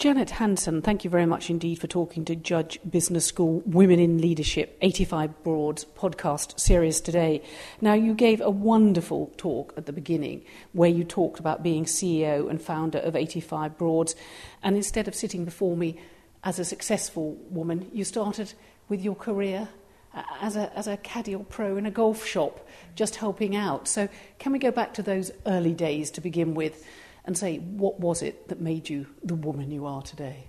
Janet 0.00 0.30
Hanson, 0.30 0.80
thank 0.80 1.04
you 1.04 1.10
very 1.10 1.26
much 1.26 1.50
indeed 1.50 1.74
for 1.74 1.86
talking 1.86 2.24
to 2.24 2.34
Judge 2.34 2.80
Business 2.88 3.26
School 3.26 3.62
Women 3.66 3.98
in 3.98 4.16
Leadership 4.16 4.78
85 4.80 5.44
Broads 5.44 5.84
podcast 5.84 6.58
series 6.58 7.02
today. 7.02 7.42
Now, 7.82 7.92
you 7.92 8.14
gave 8.14 8.40
a 8.40 8.48
wonderful 8.48 9.30
talk 9.36 9.74
at 9.76 9.84
the 9.84 9.92
beginning 9.92 10.42
where 10.72 10.88
you 10.88 11.04
talked 11.04 11.38
about 11.38 11.62
being 11.62 11.84
CEO 11.84 12.48
and 12.48 12.62
founder 12.62 12.96
of 12.96 13.14
85 13.14 13.76
Broads, 13.76 14.14
and 14.62 14.74
instead 14.74 15.06
of 15.06 15.14
sitting 15.14 15.44
before 15.44 15.76
me 15.76 16.00
as 16.44 16.58
a 16.58 16.64
successful 16.64 17.34
woman, 17.50 17.90
you 17.92 18.04
started 18.04 18.54
with 18.88 19.02
your 19.02 19.14
career 19.14 19.68
uh, 20.14 20.22
as 20.40 20.56
a, 20.56 20.74
as 20.74 20.86
a 20.86 20.96
caddy 20.96 21.34
or 21.34 21.44
pro 21.44 21.76
in 21.76 21.84
a 21.84 21.90
golf 21.90 22.24
shop, 22.24 22.66
just 22.94 23.16
helping 23.16 23.54
out. 23.54 23.86
So, 23.86 24.08
can 24.38 24.52
we 24.52 24.58
go 24.58 24.70
back 24.70 24.94
to 24.94 25.02
those 25.02 25.30
early 25.44 25.74
days 25.74 26.10
to 26.12 26.22
begin 26.22 26.54
with? 26.54 26.86
And 27.24 27.36
say, 27.36 27.58
what 27.58 28.00
was 28.00 28.22
it 28.22 28.48
that 28.48 28.60
made 28.60 28.88
you 28.88 29.06
the 29.22 29.34
woman 29.34 29.70
you 29.70 29.86
are 29.86 30.02
today? 30.02 30.44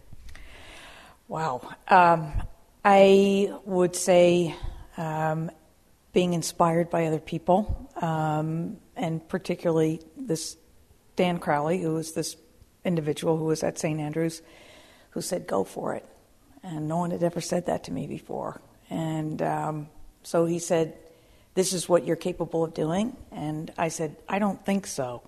Wow. 1.28 1.62
Um, 1.88 2.34
I 2.84 3.54
would 3.66 3.96
say 3.96 4.56
um, 4.98 5.52
being 6.14 6.34
inspired 6.34 6.90
by 6.90 7.06
other 7.06 7.20
people, 7.20 7.90
um, 8.02 8.78
and 8.96 9.28
particularly 9.28 10.02
this 10.18 10.58
Dan 11.16 11.40
Crowley, 11.40 11.82
who 11.82 11.94
was 11.94 12.14
this 12.14 12.36
individual 12.84 13.38
who 13.38 13.46
was 13.46 13.64
at 13.64 13.78
St. 13.78 14.00
Andrews, 14.00 14.42
who 15.12 15.22
said, 15.22 15.48
go 15.48 15.64
for 15.64 15.94
it. 15.96 16.06
And 16.64 16.88
no 16.88 16.98
one 16.98 17.12
had 17.12 17.24
ever 17.24 17.42
said 17.42 17.66
that 17.68 17.86
to 17.86 17.92
me 17.92 18.08
before. 18.08 18.62
And 18.90 19.42
um, 19.42 19.90
so 20.24 20.46
he 20.46 20.60
said, 20.60 20.94
This 21.56 21.74
is 21.74 21.90
what 21.90 22.06
you're 22.06 22.16
capable 22.16 22.64
of 22.64 22.74
doing. 22.74 23.16
And 23.32 23.72
I 23.78 23.88
said, 23.88 24.16
I 24.30 24.38
don't 24.40 24.64
think 24.64 24.86
so. 24.86 25.24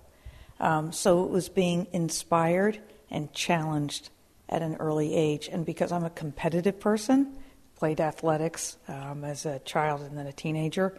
Um, 0.64 0.92
so 0.92 1.24
it 1.24 1.30
was 1.30 1.50
being 1.50 1.86
inspired 1.92 2.80
and 3.10 3.30
challenged 3.34 4.08
at 4.48 4.62
an 4.62 4.76
early 4.76 5.14
age. 5.14 5.46
And 5.52 5.66
because 5.66 5.92
I'm 5.92 6.04
a 6.04 6.10
competitive 6.10 6.80
person, 6.80 7.36
played 7.76 8.00
athletics 8.00 8.78
um, 8.88 9.24
as 9.24 9.44
a 9.44 9.58
child 9.60 10.00
and 10.00 10.16
then 10.16 10.26
a 10.26 10.32
teenager, 10.32 10.98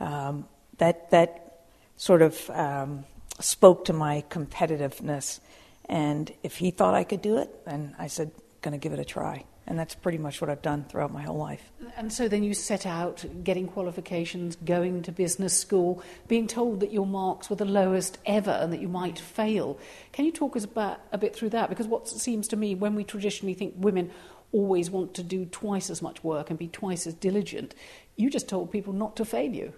um, 0.00 0.46
that 0.78 1.10
that 1.10 1.66
sort 1.98 2.22
of 2.22 2.48
um, 2.48 3.04
spoke 3.40 3.84
to 3.84 3.92
my 3.92 4.24
competitiveness. 4.30 5.40
And 5.84 6.32
if 6.42 6.56
he 6.56 6.70
thought 6.70 6.94
I 6.94 7.04
could 7.04 7.20
do 7.20 7.36
it, 7.36 7.66
then 7.66 7.94
I 7.98 8.06
said, 8.06 8.30
"Going 8.62 8.72
to 8.72 8.78
give 8.78 8.94
it 8.94 8.98
a 8.98 9.04
try." 9.04 9.44
And 9.66 9.78
that's 9.78 9.94
pretty 9.94 10.18
much 10.18 10.40
what 10.40 10.50
I've 10.50 10.60
done 10.60 10.84
throughout 10.84 11.12
my 11.12 11.22
whole 11.22 11.38
life. 11.38 11.72
And 11.96 12.12
so 12.12 12.28
then 12.28 12.42
you 12.42 12.52
set 12.52 12.84
out 12.84 13.24
getting 13.42 13.66
qualifications, 13.66 14.56
going 14.56 15.02
to 15.02 15.12
business 15.12 15.58
school, 15.58 16.02
being 16.28 16.46
told 16.46 16.80
that 16.80 16.92
your 16.92 17.06
marks 17.06 17.48
were 17.48 17.56
the 17.56 17.64
lowest 17.64 18.18
ever 18.26 18.50
and 18.50 18.72
that 18.74 18.80
you 18.80 18.88
might 18.88 19.18
fail. 19.18 19.78
Can 20.12 20.26
you 20.26 20.32
talk 20.32 20.54
us 20.54 20.64
about 20.64 21.00
a 21.12 21.18
bit 21.18 21.34
through 21.34 21.50
that? 21.50 21.70
Because 21.70 21.86
what 21.86 22.08
seems 22.08 22.48
to 22.48 22.56
me, 22.56 22.74
when 22.74 22.94
we 22.94 23.04
traditionally 23.04 23.54
think 23.54 23.74
women 23.78 24.10
always 24.52 24.90
want 24.90 25.14
to 25.14 25.22
do 25.22 25.46
twice 25.46 25.88
as 25.88 26.02
much 26.02 26.22
work 26.22 26.50
and 26.50 26.58
be 26.58 26.68
twice 26.68 27.06
as 27.06 27.14
diligent, 27.14 27.74
you 28.16 28.28
just 28.30 28.48
told 28.48 28.70
people 28.70 28.92
not 28.92 29.16
to 29.16 29.24
fail 29.24 29.50
you. 29.50 29.72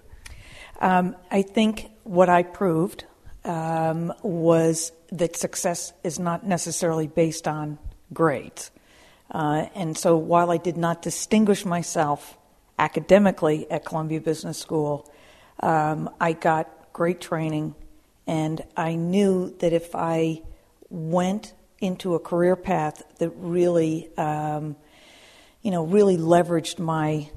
Um, 0.81 1.17
I 1.31 1.43
think 1.43 1.91
what 2.03 2.29
I 2.29 2.43
proved 2.43 3.05
um, 3.45 4.13
was 4.23 4.93
that 5.11 5.37
success 5.37 5.93
is 6.03 6.19
not 6.19 6.45
necessarily 6.47 7.07
based 7.07 7.47
on 7.49 7.79
grades. 8.13 8.71
Uh, 9.31 9.67
and 9.75 9.97
so 9.97 10.17
while 10.17 10.51
I 10.51 10.57
did 10.57 10.77
not 10.77 11.03
distinguish 11.03 11.65
myself 11.65 12.39
academically 12.79 13.71
at 13.71 13.85
Columbia 13.85 14.21
Business 14.21 14.59
School, 14.59 15.11
um, 15.61 16.11
I 16.21 16.33
got 16.33 16.93
great 16.93 17.21
training, 17.21 17.75
and 18.27 18.63
I 18.77 18.95
knew 18.95 19.55
that 19.59 19.73
if 19.73 19.95
I 19.95 20.43
went 20.89 21.55
into 21.81 22.15
a 22.15 22.19
career 22.19 22.57
path 22.57 23.03
that 23.19 23.31
really, 23.31 24.11
um, 24.17 24.77
you 25.63 25.71
know, 25.71 25.85
really 25.85 26.17
leveraged 26.17 26.79
my 26.79 27.31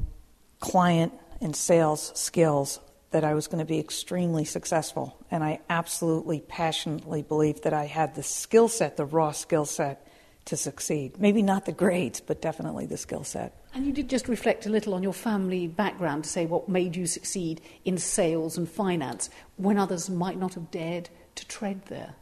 client 0.60 1.14
and 1.42 1.55
sales 1.55 2.11
skills, 2.16 2.80
that 3.11 3.23
I 3.23 3.33
was 3.33 3.48
going 3.48 3.60
to 3.60 3.66
be 3.66 3.80
extremely 3.80 4.45
successful. 4.45 5.17
And 5.32 5.44
I 5.44 5.61
absolutely, 5.70 6.42
passionately 6.42 7.23
believed 7.23 7.64
that 7.64 7.73
I 7.73 7.86
had 7.86 8.16
the 8.16 8.23
skill 8.23 8.67
set, 8.67 8.98
the 8.98 9.05
raw 9.05 9.32
skill 9.32 9.66
set, 9.66 10.05
to 10.45 10.58
succeed. 10.58 11.20
Maybe 11.20 11.42
not 11.42 11.66
the 11.66 11.72
grades, 11.72 12.20
but 12.20 12.42
definitely 12.42 12.86
the 12.86 12.98
skill 12.98 13.23
set. 13.23 13.54
And 13.73 13.86
you 13.86 13.94
did 13.94 14.10
just 14.10 14.27
reflect 14.27 14.66
a 14.66 14.70
little 14.70 14.94
on 14.94 15.04
your 15.04 15.14
family 15.14 15.67
background 15.67 16.23
to 16.23 16.30
say 16.30 16.45
what 16.45 16.67
made 16.67 16.95
you 16.95 17.05
succeed 17.05 17.61
in 17.86 17.98
sales 17.98 18.58
and 18.58 18.67
finance 18.67 19.30
when 19.58 19.78
others 19.78 20.10
might 20.10 20.38
not 20.38 20.55
have 20.55 20.72
dared 20.72 21.10
to 21.36 21.48
tread 21.48 21.86
there. 21.86 22.16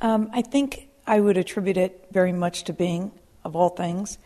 Um, 0.00 0.30
I 0.32 0.42
think 0.42 0.88
I 1.06 1.20
would 1.20 1.36
attribute 1.36 1.76
it 1.76 2.08
very 2.10 2.32
much 2.32 2.64
to 2.64 2.72
being, 2.72 3.12
of 3.44 3.54
all 3.54 3.70
things, 3.70 4.18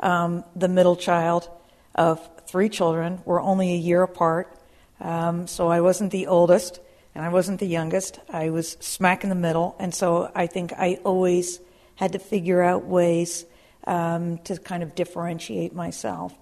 um, 0.00 0.44
the 0.56 0.68
middle 0.68 0.96
child 0.96 1.48
of 1.94 2.28
three 2.46 2.68
children. 2.68 3.20
We're 3.24 3.42
only 3.42 3.72
a 3.72 3.76
year 3.76 4.02
apart, 4.02 4.58
um, 5.00 5.46
so 5.46 5.68
I 5.68 5.80
wasn't 5.80 6.10
the 6.10 6.26
oldest 6.26 6.80
and 7.14 7.24
I 7.24 7.28
wasn't 7.28 7.60
the 7.60 7.66
youngest. 7.66 8.18
I 8.28 8.50
was 8.50 8.72
smack 8.80 9.22
in 9.22 9.28
the 9.28 9.36
middle, 9.36 9.76
and 9.78 9.94
so 9.94 10.32
I 10.34 10.46
think 10.46 10.72
I 10.72 10.98
always 11.04 11.60
had 11.96 12.12
to 12.12 12.18
figure 12.18 12.62
out 12.62 12.84
ways 12.84 13.44
um, 13.86 14.38
to 14.38 14.56
kind 14.56 14.82
of 14.82 14.94
differentiate 14.94 15.74
myself. 15.74 16.34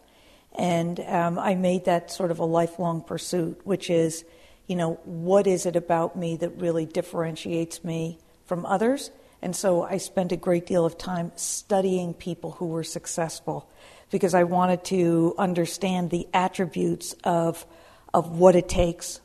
And 0.56 1.00
um, 1.00 1.38
I 1.38 1.54
made 1.54 1.86
that 1.86 2.10
sort 2.10 2.30
of 2.30 2.38
a 2.38 2.44
lifelong 2.44 3.02
pursuit, 3.02 3.60
which 3.64 3.90
is, 3.90 4.24
you 4.66 4.76
know, 4.76 5.00
what 5.04 5.46
is 5.46 5.66
it 5.66 5.76
about 5.76 6.16
me 6.16 6.36
that 6.36 6.60
really 6.60 6.86
differentiates 6.86 7.82
me 7.82 8.18
from 8.44 8.66
others? 8.66 9.10
And 9.40 9.56
so 9.56 9.82
I 9.82 9.96
spent 9.96 10.30
a 10.30 10.36
great 10.36 10.66
deal 10.66 10.84
of 10.84 10.96
time 10.96 11.32
studying 11.36 12.14
people 12.14 12.52
who 12.52 12.66
were 12.66 12.84
successful 12.84 13.68
because 14.10 14.34
I 14.34 14.44
wanted 14.44 14.84
to 14.84 15.34
understand 15.38 16.10
the 16.10 16.28
attributes 16.32 17.14
of, 17.24 17.66
of 18.14 18.38
what 18.38 18.54
it 18.54 18.68
takes 18.68 19.20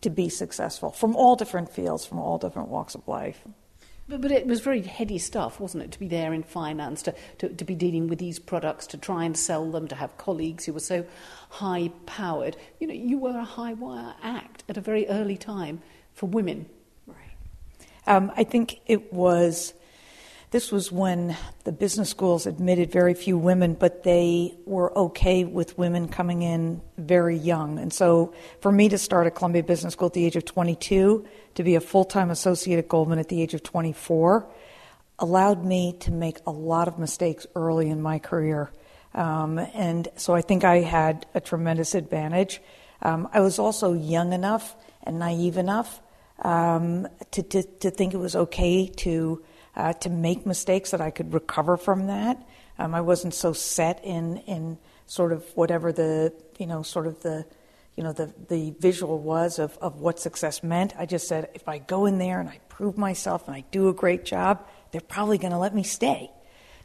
to 0.00 0.10
be 0.10 0.28
successful 0.28 0.90
from 0.90 1.16
all 1.16 1.36
different 1.36 1.70
fields, 1.70 2.06
from 2.06 2.18
all 2.18 2.38
different 2.38 2.68
walks 2.68 2.94
of 2.94 3.06
life. 3.06 3.40
But, 4.08 4.20
but 4.20 4.32
it 4.32 4.46
was 4.46 4.60
very 4.60 4.82
heady 4.82 5.18
stuff, 5.18 5.60
wasn't 5.60 5.84
it? 5.84 5.92
To 5.92 5.98
be 5.98 6.08
there 6.08 6.32
in 6.32 6.42
finance, 6.42 7.02
to, 7.02 7.14
to, 7.38 7.48
to 7.48 7.64
be 7.64 7.74
dealing 7.74 8.08
with 8.08 8.18
these 8.18 8.38
products, 8.38 8.86
to 8.88 8.98
try 8.98 9.24
and 9.24 9.36
sell 9.36 9.70
them, 9.70 9.88
to 9.88 9.94
have 9.94 10.16
colleagues 10.18 10.64
who 10.64 10.72
were 10.72 10.80
so 10.80 11.06
high 11.50 11.90
powered. 12.06 12.56
You 12.80 12.88
know, 12.88 12.94
you 12.94 13.18
were 13.18 13.38
a 13.38 13.44
high 13.44 13.74
wire 13.74 14.14
act 14.22 14.64
at 14.68 14.76
a 14.76 14.80
very 14.80 15.06
early 15.08 15.36
time 15.36 15.82
for 16.14 16.26
women. 16.26 16.66
Right. 17.06 17.16
Um, 18.06 18.32
I 18.36 18.44
think 18.44 18.80
it 18.86 19.12
was 19.12 19.74
this 20.52 20.70
was 20.70 20.92
when 20.92 21.34
the 21.64 21.72
business 21.72 22.10
schools 22.10 22.46
admitted 22.46 22.92
very 22.92 23.14
few 23.14 23.38
women, 23.38 23.72
but 23.72 24.02
they 24.02 24.54
were 24.66 24.96
okay 24.96 25.44
with 25.44 25.78
women 25.78 26.08
coming 26.08 26.42
in 26.42 26.82
very 26.98 27.38
young. 27.38 27.78
And 27.78 27.90
so 27.90 28.34
for 28.60 28.70
me 28.70 28.90
to 28.90 28.98
start 28.98 29.26
at 29.26 29.34
Columbia 29.34 29.62
Business 29.62 29.94
School 29.94 30.08
at 30.08 30.12
the 30.12 30.26
age 30.26 30.36
of 30.36 30.44
22, 30.44 31.24
to 31.54 31.62
be 31.64 31.74
a 31.74 31.80
full 31.80 32.04
time 32.04 32.30
associate 32.30 32.78
at 32.78 32.86
Goldman 32.86 33.18
at 33.18 33.30
the 33.30 33.40
age 33.40 33.54
of 33.54 33.62
24, 33.62 34.46
allowed 35.18 35.64
me 35.64 35.96
to 36.00 36.12
make 36.12 36.36
a 36.46 36.50
lot 36.50 36.86
of 36.86 36.98
mistakes 36.98 37.46
early 37.56 37.88
in 37.88 38.02
my 38.02 38.18
career. 38.18 38.70
Um, 39.14 39.58
and 39.58 40.06
so 40.16 40.34
I 40.34 40.42
think 40.42 40.64
I 40.64 40.80
had 40.80 41.24
a 41.32 41.40
tremendous 41.40 41.94
advantage. 41.94 42.60
Um, 43.00 43.26
I 43.32 43.40
was 43.40 43.58
also 43.58 43.94
young 43.94 44.34
enough 44.34 44.76
and 45.02 45.18
naive 45.18 45.56
enough 45.56 46.02
um, 46.42 47.08
to, 47.30 47.42
to, 47.42 47.62
to 47.62 47.90
think 47.90 48.12
it 48.12 48.18
was 48.18 48.36
okay 48.36 48.86
to 48.86 49.42
uh, 49.76 49.92
to 49.94 50.10
make 50.10 50.46
mistakes 50.46 50.90
that 50.90 51.00
I 51.00 51.10
could 51.10 51.32
recover 51.32 51.76
from 51.76 52.06
that. 52.06 52.46
Um, 52.78 52.94
I 52.94 53.00
wasn't 53.00 53.34
so 53.34 53.52
set 53.52 54.04
in 54.04 54.38
in 54.38 54.78
sort 55.06 55.32
of 55.32 55.44
whatever 55.54 55.92
the 55.92 56.32
you 56.58 56.66
know 56.66 56.82
sort 56.82 57.06
of 57.06 57.20
the 57.22 57.44
you 57.96 58.02
know 58.02 58.12
the 58.12 58.32
the 58.48 58.74
visual 58.78 59.18
was 59.18 59.58
of 59.58 59.76
of 59.78 60.00
what 60.00 60.18
success 60.18 60.62
meant. 60.62 60.94
I 60.98 61.06
just 61.06 61.28
said 61.28 61.50
if 61.54 61.68
I 61.68 61.78
go 61.78 62.06
in 62.06 62.18
there 62.18 62.40
and 62.40 62.48
I 62.48 62.60
prove 62.68 62.96
myself 62.96 63.46
and 63.46 63.56
I 63.56 63.64
do 63.70 63.88
a 63.88 63.92
great 63.92 64.24
job, 64.24 64.66
they're 64.90 65.00
probably 65.00 65.38
going 65.38 65.52
to 65.52 65.58
let 65.58 65.74
me 65.74 65.82
stay. 65.82 66.30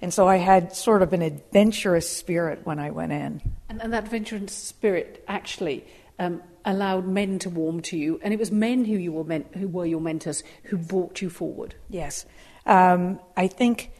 And 0.02 0.14
so 0.14 0.28
I 0.28 0.38
had 0.38 0.76
sort 0.76 1.02
of 1.02 1.14
an 1.14 1.24
adventurous 1.24 2.08
spirit 2.08 2.62
when 2.66 2.78
I 2.78 2.92
went 2.92 3.12
in. 3.12 3.42
And, 3.68 3.82
and 3.82 3.94
that 3.94 4.04
adventurous 4.04 4.54
spirit 4.54 5.24
actually 5.28 5.86
um, 6.20 6.42
allowed 6.66 7.08
men 7.08 7.40
to 7.40 7.50
warm 7.50 7.82
to 7.82 7.98
you, 7.98 8.20
and 8.24 8.34
it 8.34 8.40
was 8.40 8.52
men 8.52 8.86
who 8.86 8.96
you 8.98 9.12
were 9.12 9.24
meant, 9.24 9.56
who 9.56 9.68
were 9.68 9.86
your 9.86 10.02
mentors 10.02 10.44
who 10.64 10.78
brought 10.78 11.22
you 11.22 11.30
forward. 11.30 11.76
Yes, 11.90 12.26
um, 12.66 13.20
I 13.36 13.48
think, 13.48 13.92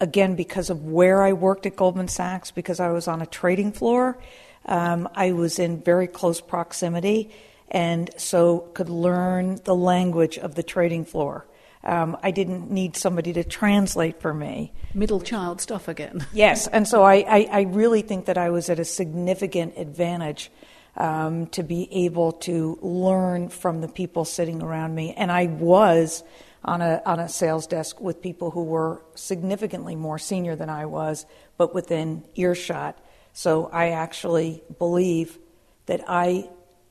again, 0.00 0.34
because 0.34 0.70
of 0.70 0.84
where 0.84 1.22
I 1.22 1.32
worked 1.32 1.66
at 1.66 1.76
Goldman 1.76 2.08
Sachs, 2.08 2.50
because 2.50 2.80
I 2.80 2.90
was 2.90 3.08
on 3.08 3.22
a 3.22 3.26
trading 3.26 3.72
floor, 3.72 4.18
um, 4.66 5.08
I 5.14 5.32
was 5.32 5.58
in 5.58 5.82
very 5.82 6.06
close 6.06 6.40
proximity 6.40 7.30
and 7.70 8.10
so 8.16 8.60
could 8.74 8.88
learn 8.88 9.60
the 9.64 9.74
language 9.74 10.38
of 10.38 10.54
the 10.54 10.62
trading 10.62 11.04
floor. 11.04 11.46
Um, 11.82 12.18
I 12.22 12.30
didn't 12.30 12.70
need 12.70 12.96
somebody 12.96 13.32
to 13.32 13.44
translate 13.44 14.20
for 14.20 14.34
me. 14.34 14.72
Middle 14.92 15.20
child 15.20 15.62
stuff 15.62 15.88
again. 15.88 16.26
yes, 16.32 16.66
and 16.66 16.86
so 16.86 17.02
I, 17.02 17.24
I, 17.26 17.48
I, 17.50 17.60
really 17.62 18.02
think 18.02 18.26
that 18.26 18.36
I 18.36 18.50
was 18.50 18.68
at 18.68 18.78
a 18.78 18.84
significant 18.84 19.78
advantage 19.78 20.50
um, 20.96 21.46
to 21.48 21.62
be 21.62 21.88
able 22.04 22.32
to 22.32 22.78
learn 22.82 23.48
from 23.48 23.80
the 23.80 23.88
people 23.88 24.24
sitting 24.24 24.62
around 24.62 24.94
me. 24.94 25.14
And 25.14 25.30
I 25.30 25.46
was 25.46 26.22
on 26.64 26.82
a, 26.82 27.02
on 27.06 27.20
a 27.20 27.28
sales 27.28 27.66
desk 27.66 28.00
with 28.00 28.20
people 28.20 28.50
who 28.50 28.64
were 28.64 29.02
significantly 29.14 29.96
more 29.96 30.18
senior 30.18 30.56
than 30.56 30.68
I 30.68 30.86
was, 30.86 31.24
but 31.56 31.74
within 31.74 32.24
earshot. 32.34 32.98
So 33.32 33.66
I 33.72 33.90
actually 33.90 34.62
believe 34.78 35.38
that 35.86 36.02
I 36.06 36.50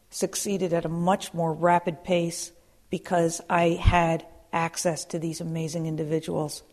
succeeded 0.09 0.73
at 0.73 0.85
a 0.85 0.89
much 0.89 1.33
more 1.33 1.53
rapid 1.53 2.03
pace 2.03 2.51
because 2.89 3.41
I 3.49 3.69
had 3.69 4.25
access 4.51 5.05
to 5.05 5.19
these 5.19 5.41
amazing 5.41 5.85
individuals. 5.85 6.63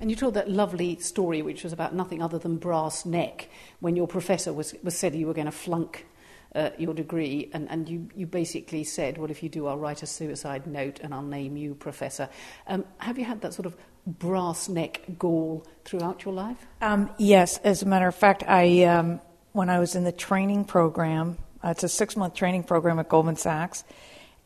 And 0.00 0.10
you 0.10 0.16
told 0.16 0.34
that 0.34 0.50
lovely 0.50 0.98
story, 0.98 1.42
which 1.42 1.62
was 1.62 1.72
about 1.72 1.94
nothing 1.94 2.20
other 2.20 2.38
than 2.38 2.56
brass 2.56 3.06
neck, 3.06 3.48
when 3.80 3.94
your 3.94 4.08
professor 4.08 4.52
was, 4.52 4.74
was 4.82 4.96
said 4.96 5.14
you 5.14 5.26
were 5.26 5.34
going 5.34 5.46
to 5.46 5.52
flunk 5.52 6.06
uh, 6.54 6.70
your 6.78 6.94
degree, 6.94 7.50
and, 7.52 7.70
and 7.70 7.88
you, 7.88 8.08
you 8.14 8.26
basically 8.26 8.84
said, 8.84 9.18
Well, 9.18 9.30
if 9.30 9.42
you 9.42 9.48
do, 9.48 9.66
I'll 9.66 9.78
write 9.78 10.02
a 10.02 10.06
suicide 10.06 10.66
note 10.66 11.00
and 11.00 11.12
I'll 11.12 11.22
name 11.22 11.56
you 11.56 11.74
professor. 11.74 12.28
Um, 12.66 12.84
have 12.98 13.18
you 13.18 13.24
had 13.24 13.40
that 13.42 13.54
sort 13.54 13.66
of 13.66 13.76
brass 14.06 14.68
neck 14.68 15.02
gall 15.18 15.66
throughout 15.84 16.24
your 16.24 16.34
life? 16.34 16.66
Um, 16.80 17.10
yes, 17.18 17.58
as 17.58 17.82
a 17.82 17.86
matter 17.86 18.06
of 18.06 18.14
fact, 18.14 18.44
I, 18.46 18.84
um, 18.84 19.20
when 19.52 19.68
I 19.68 19.78
was 19.78 19.94
in 19.96 20.04
the 20.04 20.12
training 20.12 20.64
program, 20.64 21.38
uh, 21.64 21.70
it's 21.70 21.82
a 21.82 21.88
six 21.88 22.16
month 22.16 22.34
training 22.34 22.64
program 22.64 22.98
at 22.98 23.08
Goldman 23.08 23.36
Sachs, 23.36 23.84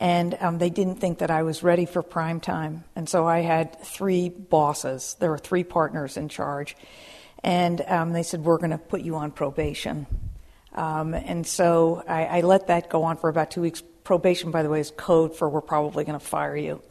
and 0.01 0.37
um, 0.41 0.59
they 0.59 0.71
didn't 0.71 0.97
think 0.97 1.19
that 1.19 1.31
I 1.31 1.43
was 1.43 1.63
ready 1.63 1.85
for 1.85 2.03
prime 2.03 2.41
time. 2.41 2.85
And 2.97 3.09
so 3.09 3.27
I 3.27 3.41
had 3.41 3.81
three 3.83 4.31
bosses. 4.31 5.17
There 5.21 5.31
were 5.31 5.39
three 5.39 5.65
partners 5.65 6.17
in 6.17 6.29
charge. 6.29 6.75
And 7.45 7.83
um, 7.87 8.13
they 8.13 8.23
said, 8.23 8.43
We're 8.43 8.59
going 8.59 8.71
to 8.71 8.79
put 8.79 9.03
you 9.03 9.17
on 9.17 9.31
probation. 9.31 10.07
Um, 10.73 11.15
and 11.15 11.47
so 11.47 12.03
I, 12.07 12.25
I, 12.27 12.41
let 12.43 12.69
that 12.69 12.89
go 12.89 13.03
on 13.03 13.17
for 13.17 13.29
about 13.29 13.51
two 13.51 13.61
weeks. 13.61 13.83
Probation, 14.05 14.51
by 14.51 14.63
the 14.63 14.69
way, 14.69 14.81
is 14.81 14.93
code 14.97 15.37
for 15.37 15.49
we're 15.49 15.61
probably 15.61 16.05
going 16.05 16.19
to 16.19 16.25
fire 16.25 16.57
you. 16.57 16.83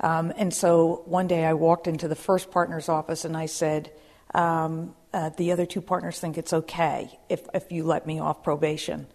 Um, 0.00 0.32
and 0.36 0.52
so 0.52 1.02
one 1.06 1.26
day 1.26 1.44
I 1.44 1.54
walked 1.54 1.86
into 1.86 2.08
the 2.08 2.16
first 2.16 2.50
partner's 2.50 2.88
office 2.88 3.24
and 3.24 3.36
I 3.36 3.46
said, 3.46 3.90
um, 4.34 4.94
uh, 5.12 5.30
The 5.30 5.52
other 5.52 5.64
two 5.64 5.80
partners 5.80 6.18
think 6.18 6.36
it's 6.36 6.52
okay 6.52 7.18
if, 7.28 7.42
if 7.54 7.72
you 7.72 7.84
let 7.84 8.06
me 8.06 8.20
off 8.20 8.42
probation. 8.42 9.06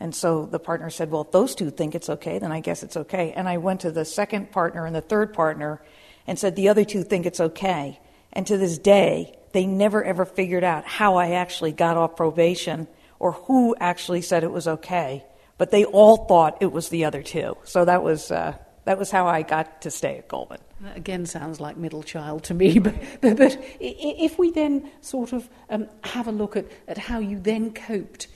And 0.00 0.14
so 0.14 0.46
the 0.46 0.58
partner 0.58 0.90
said, 0.90 1.10
Well, 1.10 1.22
if 1.22 1.30
those 1.30 1.54
two 1.54 1.70
think 1.70 1.94
it's 1.94 2.10
okay, 2.10 2.38
then 2.38 2.50
I 2.50 2.60
guess 2.60 2.82
it's 2.82 2.96
okay. 2.96 3.32
And 3.32 3.48
I 3.48 3.58
went 3.58 3.82
to 3.82 3.92
the 3.92 4.04
second 4.04 4.50
partner 4.50 4.86
and 4.86 4.94
the 4.94 5.00
third 5.00 5.32
partner 5.32 5.80
and 6.26 6.38
said, 6.38 6.56
The 6.56 6.68
other 6.68 6.84
two 6.84 7.04
think 7.04 7.26
it's 7.26 7.40
okay. 7.40 8.00
And 8.32 8.46
to 8.48 8.58
this 8.58 8.78
day, 8.78 9.38
they 9.52 9.66
never 9.66 10.02
ever 10.02 10.24
figured 10.24 10.64
out 10.64 10.84
how 10.84 11.16
I 11.16 11.32
actually 11.32 11.72
got 11.72 11.96
off 11.96 12.16
probation 12.16 12.88
or 13.18 13.32
who 13.32 13.74
actually 13.80 14.22
said 14.22 14.44
it 14.44 14.50
was 14.50 14.68
okay. 14.68 15.24
But 15.56 15.70
they 15.70 15.84
all 15.84 16.26
thought 16.26 16.58
it 16.60 16.72
was 16.72 16.88
the 16.88 17.04
other 17.04 17.22
two. 17.22 17.56
So 17.64 17.84
that 17.84 18.02
was, 18.02 18.30
uh, 18.30 18.56
that 18.84 18.98
was 18.98 19.10
how 19.10 19.26
I 19.26 19.42
got 19.42 19.82
to 19.82 19.90
stay 19.90 20.18
at 20.18 20.28
Goldman. 20.28 20.60
That 20.80 20.96
again 20.96 21.26
sounds 21.26 21.60
like 21.60 21.76
middle 21.76 22.02
child 22.02 22.44
to 22.44 22.54
me. 22.54 22.78
But, 22.80 22.94
but, 23.20 23.36
but 23.36 23.58
if 23.80 24.38
we 24.38 24.50
then 24.50 24.90
sort 25.00 25.32
of 25.32 25.48
um, 25.70 25.88
have 26.02 26.28
a 26.28 26.32
look 26.32 26.56
at, 26.56 26.66
at 26.88 26.98
how 26.98 27.18
you 27.18 27.38
then 27.38 27.72
coped. 27.72 28.28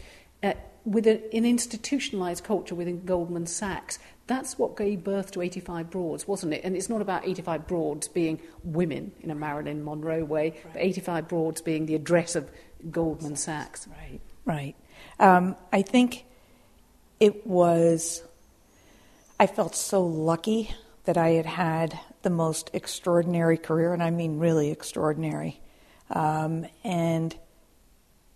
Uh, 0.42 0.54
with 0.84 1.06
a, 1.06 1.22
an 1.34 1.44
institutionalized 1.44 2.44
culture 2.44 2.74
within 2.74 3.04
Goldman 3.04 3.46
Sachs, 3.46 3.98
that's 4.26 4.58
what 4.58 4.76
gave 4.76 5.04
birth 5.04 5.32
to 5.32 5.42
85 5.42 5.90
Broads, 5.90 6.28
wasn't 6.28 6.54
it? 6.54 6.62
And 6.64 6.76
it's 6.76 6.88
not 6.88 7.00
about 7.00 7.26
85 7.26 7.66
Broads 7.66 8.08
being 8.08 8.40
women 8.62 9.12
in 9.20 9.30
a 9.30 9.34
Marilyn 9.34 9.84
Monroe 9.84 10.24
way, 10.24 10.50
right. 10.50 10.72
but 10.72 10.82
85 10.82 11.28
Broads 11.28 11.60
being 11.60 11.86
the 11.86 11.94
address 11.94 12.36
of 12.36 12.50
Goldman 12.90 13.36
Sachs. 13.36 13.88
Right, 13.88 14.20
right. 14.48 14.74
Um, 15.20 15.56
I 15.72 15.82
think 15.82 16.24
it 17.20 17.46
was, 17.46 18.22
I 19.38 19.46
felt 19.46 19.76
so 19.76 20.04
lucky 20.04 20.74
that 21.04 21.16
I 21.16 21.30
had 21.30 21.46
had 21.46 22.00
the 22.22 22.30
most 22.30 22.70
extraordinary 22.72 23.58
career, 23.58 23.92
and 23.92 24.02
I 24.02 24.10
mean 24.10 24.38
really 24.38 24.70
extraordinary. 24.70 25.60
Um, 26.10 26.66
and, 26.82 27.36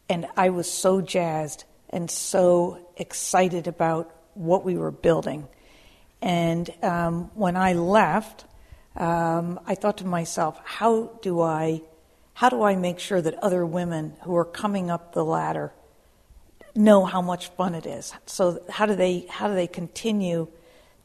and 0.09 0.27
I 0.37 0.51
was 0.51 0.71
so 0.71 1.01
jazzed 1.01 1.65
and 1.91 2.11
so 2.11 2.79
excited 2.97 3.67
about 3.67 4.15
what 4.35 4.65
we 4.65 4.77
were 4.77 4.91
building. 4.91 5.49
And 6.21 6.71
um, 6.83 7.31
when 7.35 7.57
I 7.57 7.73
left, 7.73 8.45
um, 8.97 9.59
I 9.67 9.75
thought 9.75 9.99
to 9.99 10.07
myself, 10.07 10.61
how 10.65 11.19
do 11.23 11.41
I, 11.41 11.83
how 12.35 12.51
do 12.51 12.63
I 12.63 12.77
make 12.77 12.99
sure 12.99 13.21
that 13.21 13.35
other 13.43 13.65
women 13.65 14.15
who 14.23 14.37
are 14.37 14.45
coming 14.45 14.91
up 14.91 15.15
the 15.15 15.25
ladder 15.25 15.73
know 16.75 17.05
how 17.05 17.21
much 17.21 17.49
fun 17.51 17.75
it 17.75 17.87
is? 17.87 18.13
So 18.27 18.63
how 18.69 18.87
do 18.87 18.95
they, 18.95 19.27
how 19.29 19.49
do 19.49 19.55
they 19.55 19.67
continue 19.67 20.49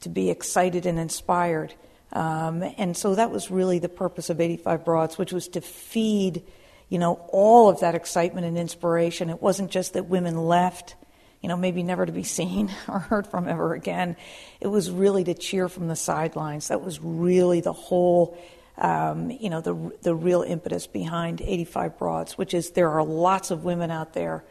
to 0.02 0.10
be 0.10 0.30
excited 0.30 0.86
and 0.86 1.00
inspired? 1.00 1.74
Um, 2.14 2.64
and 2.78 2.96
so 2.96 3.16
that 3.16 3.32
was 3.32 3.52
really 3.52 3.80
the 3.80 3.90
purpose 3.90 4.30
of 4.30 4.40
85 4.40 4.86
Broads, 4.86 5.18
which 5.18 5.34
was 5.34 5.48
to 5.50 5.62
feed 5.62 6.44
you 6.90 7.00
know, 7.00 7.14
all 7.30 7.70
of 7.70 7.82
that 7.82 7.96
excitement 7.96 8.48
and 8.48 8.58
inspiration. 8.58 9.30
It 9.30 9.42
wasn't 9.42 9.72
just 9.72 9.94
that 9.94 10.06
women 10.06 10.38
left, 10.38 10.96
you 11.42 11.50
know, 11.50 11.58
maybe 11.58 11.84
never 11.84 12.06
to 12.06 12.12
be 12.12 12.24
seen 12.38 12.72
or 12.88 13.00
heard 13.00 13.28
from 13.28 13.48
ever 13.48 13.74
again. 13.74 14.16
It 14.60 14.68
was 14.68 14.90
really 14.90 15.24
to 15.26 15.34
cheer 15.34 15.70
from 15.70 15.88
the 15.88 15.96
sidelines. 15.96 16.70
That 16.70 16.82
was 16.82 17.00
really 17.00 17.62
the 17.62 17.74
whole, 17.74 18.38
um, 18.78 19.32
you 19.32 19.50
know, 19.50 19.62
the, 19.62 19.92
the 20.02 20.16
real 20.16 20.44
impetus 20.44 20.88
behind 20.88 21.42
85 21.42 21.98
Broads, 21.98 22.38
which 22.38 22.54
is 22.54 22.72
there 22.72 22.92
are 22.92 23.04
lots 23.04 23.52
of 23.52 23.64
women 23.64 23.92
out 23.92 24.14
there, 24.14 24.44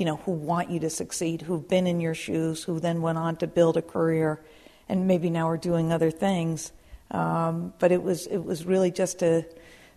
you 0.00 0.04
know, 0.04 0.16
who 0.16 0.32
want 0.32 0.70
you 0.70 0.80
to 0.80 0.90
succeed, 0.90 1.42
who've 1.42 1.68
been 1.68 1.86
in 1.86 2.00
your 2.00 2.14
shoes, 2.14 2.64
who 2.64 2.80
then 2.80 3.02
went 3.02 3.18
on 3.18 3.36
to 3.36 3.46
build 3.46 3.76
a 3.76 3.82
career 3.82 4.40
and 4.88 5.06
maybe 5.06 5.30
now 5.30 5.48
are 5.48 5.56
doing 5.56 5.92
other 5.92 6.10
things. 6.10 6.72
Um, 7.12 7.72
but 7.78 7.92
it 7.92 8.02
was, 8.02 8.26
it 8.26 8.38
was 8.38 8.64
really 8.64 8.90
just 8.90 9.20
to, 9.20 9.44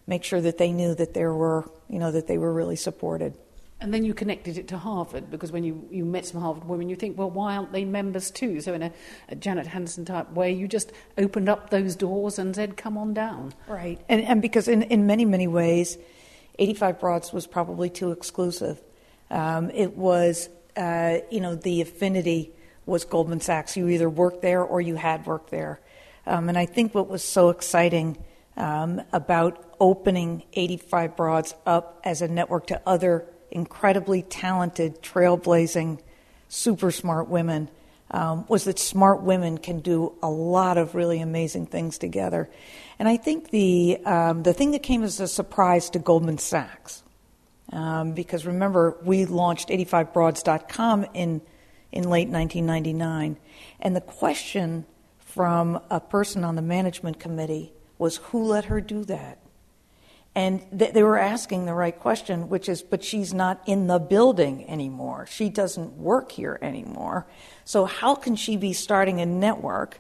make 0.07 0.23
sure 0.23 0.41
that 0.41 0.57
they 0.57 0.71
knew 0.71 0.95
that 0.95 1.13
there 1.13 1.33
were, 1.33 1.69
you 1.89 1.99
know, 1.99 2.11
that 2.11 2.27
they 2.27 2.37
were 2.37 2.53
really 2.53 2.75
supported. 2.75 3.37
And 3.79 3.93
then 3.93 4.05
you 4.05 4.13
connected 4.13 4.57
it 4.57 4.69
to 4.69 4.77
Harvard 4.77 5.29
because 5.29 5.51
when 5.51 5.65
you, 5.65 5.85
you 5.91 6.05
met 6.05 6.25
some 6.25 6.39
Harvard 6.39 6.63
women, 6.63 6.87
you 6.87 6.95
think, 6.95 7.17
well, 7.17 7.29
why 7.29 7.57
aren't 7.57 7.73
they 7.73 7.83
members 7.83 8.31
too? 8.31 8.61
So, 8.61 8.73
in 8.73 8.83
a, 8.83 8.91
a 9.27 9.35
Janet 9.35 9.67
Hanson 9.67 10.05
type 10.05 10.31
way, 10.31 10.53
you 10.53 10.69
just 10.69 10.93
opened 11.17 11.49
up 11.49 11.69
those 11.69 11.97
doors 11.97 12.39
and 12.39 12.55
said, 12.55 12.77
come 12.77 12.97
on 12.97 13.13
down. 13.13 13.53
Right. 13.67 13.99
And, 14.07 14.21
and 14.21 14.41
because 14.41 14.69
in, 14.69 14.83
in 14.83 15.05
many, 15.05 15.25
many 15.25 15.47
ways, 15.47 15.97
85 16.59 16.99
Broads 16.99 17.33
was 17.33 17.45
probably 17.45 17.89
too 17.89 18.11
exclusive. 18.11 18.81
Um, 19.33 19.71
it 19.71 19.97
was, 19.97 20.47
uh, 20.77 21.17
you 21.31 21.41
know, 21.41 21.55
the 21.55 21.81
affinity 21.81 22.51
was 22.85 23.03
Goldman 23.03 23.41
Sachs. 23.41 23.75
You 23.75 23.87
either 23.89 24.09
worked 24.09 24.43
there 24.43 24.61
or 24.61 24.79
you 24.79 24.95
had 24.95 25.25
worked 25.25 25.49
there. 25.49 25.79
Um, 26.27 26.49
and 26.49 26.57
I 26.57 26.67
think 26.67 26.93
what 26.93 27.09
was 27.09 27.23
so 27.23 27.49
exciting 27.49 28.23
um, 28.55 29.01
about 29.11 29.75
opening 29.79 30.43
85 30.53 31.17
Broads 31.17 31.55
up 31.65 31.99
as 32.03 32.21
a 32.21 32.27
network 32.27 32.67
to 32.67 32.79
other 32.85 33.25
incredibly 33.49 34.21
talented, 34.21 35.01
trailblazing, 35.01 35.99
super 36.47 36.91
smart 36.91 37.27
women 37.27 37.69
um, 38.11 38.45
was 38.47 38.65
that 38.65 38.77
smart 38.77 39.21
women 39.21 39.57
can 39.57 39.79
do 39.79 40.13
a 40.21 40.29
lot 40.29 40.77
of 40.77 40.93
really 40.93 41.19
amazing 41.19 41.65
things 41.65 41.97
together. 41.97 42.49
And 42.99 43.09
I 43.09 43.17
think 43.17 43.49
the, 43.49 43.97
um, 44.05 44.43
the 44.43 44.53
thing 44.53 44.71
that 44.71 44.83
came 44.83 45.03
as 45.03 45.19
a 45.19 45.27
surprise 45.27 45.89
to 45.91 45.99
Goldman 45.99 46.37
Sachs, 46.37 47.02
um, 47.73 48.11
because 48.13 48.45
remember, 48.45 48.97
we 49.03 49.25
launched 49.25 49.69
85broads.com 49.69 51.05
in, 51.13 51.41
in 51.91 52.03
late 52.09 52.29
1999, 52.29 53.37
and 53.79 53.95
the 53.95 54.01
question 54.01 54.85
from 55.17 55.81
a 55.89 55.99
person 55.99 56.43
on 56.43 56.55
the 56.55 56.61
management 56.61 57.19
committee 57.19 57.73
was 57.97 58.17
who 58.17 58.43
let 58.43 58.65
her 58.65 58.79
do 58.79 59.03
that? 59.05 59.39
And 60.35 60.63
th- 60.77 60.93
they 60.93 61.01
were 61.01 61.17
asking 61.17 61.65
the 61.65 61.73
right 61.73 61.97
question, 61.97 62.47
which 62.47 62.69
is, 62.69 62.83
but 62.83 63.03
she's 63.03 63.33
not 63.33 63.61
in 63.65 63.87
the 63.87 63.97
building 63.97 64.69
anymore. 64.69 65.25
She 65.27 65.49
doesn't 65.49 65.93
work 65.93 66.31
here 66.31 66.59
anymore. 66.61 67.25
So, 67.65 67.85
how 67.85 68.13
can 68.13 68.35
she 68.35 68.55
be 68.55 68.73
starting 68.73 69.19
a 69.19 69.25
network 69.25 69.99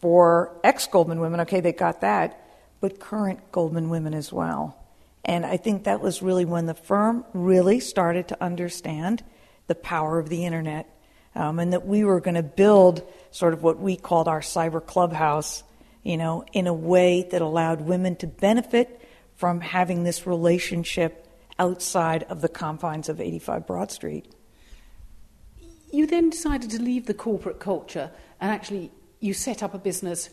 for 0.00 0.56
ex 0.64 0.88
Goldman 0.88 1.20
women? 1.20 1.40
Okay, 1.40 1.60
they 1.60 1.72
got 1.72 2.00
that, 2.00 2.44
but 2.80 2.98
current 2.98 3.52
Goldman 3.52 3.90
women 3.90 4.14
as 4.14 4.32
well. 4.32 4.81
And 5.24 5.46
I 5.46 5.56
think 5.56 5.84
that 5.84 6.00
was 6.00 6.22
really 6.22 6.44
when 6.44 6.66
the 6.66 6.74
firm 6.74 7.24
really 7.32 7.80
started 7.80 8.28
to 8.28 8.42
understand 8.42 9.22
the 9.66 9.74
power 9.74 10.18
of 10.18 10.28
the 10.28 10.44
internet 10.44 10.88
um, 11.34 11.58
and 11.58 11.72
that 11.72 11.86
we 11.86 12.04
were 12.04 12.20
going 12.20 12.34
to 12.34 12.42
build 12.42 13.02
sort 13.30 13.54
of 13.54 13.62
what 13.62 13.78
we 13.78 13.96
called 13.96 14.28
our 14.28 14.40
cyber 14.40 14.84
clubhouse 14.84 15.62
you 16.02 16.16
know, 16.16 16.44
in 16.52 16.66
a 16.66 16.74
way 16.74 17.22
that 17.30 17.42
allowed 17.42 17.82
women 17.82 18.16
to 18.16 18.26
benefit 18.26 19.00
from 19.36 19.60
having 19.60 20.04
this 20.04 20.26
relationship 20.26 21.28
outside 21.58 22.24
of 22.24 22.40
the 22.40 22.48
confines 22.48 23.08
of 23.08 23.20
85 23.20 23.66
Broad 23.66 23.90
Street. 23.90 24.26
You 25.92 26.06
then 26.06 26.30
decided 26.30 26.70
to 26.70 26.82
leave 26.82 27.06
the 27.06 27.14
corporate 27.14 27.60
culture 27.60 28.10
and 28.40 28.50
actually 28.50 28.90
you 29.20 29.34
set 29.34 29.62
up 29.62 29.74
a 29.74 29.78
business 29.78 30.30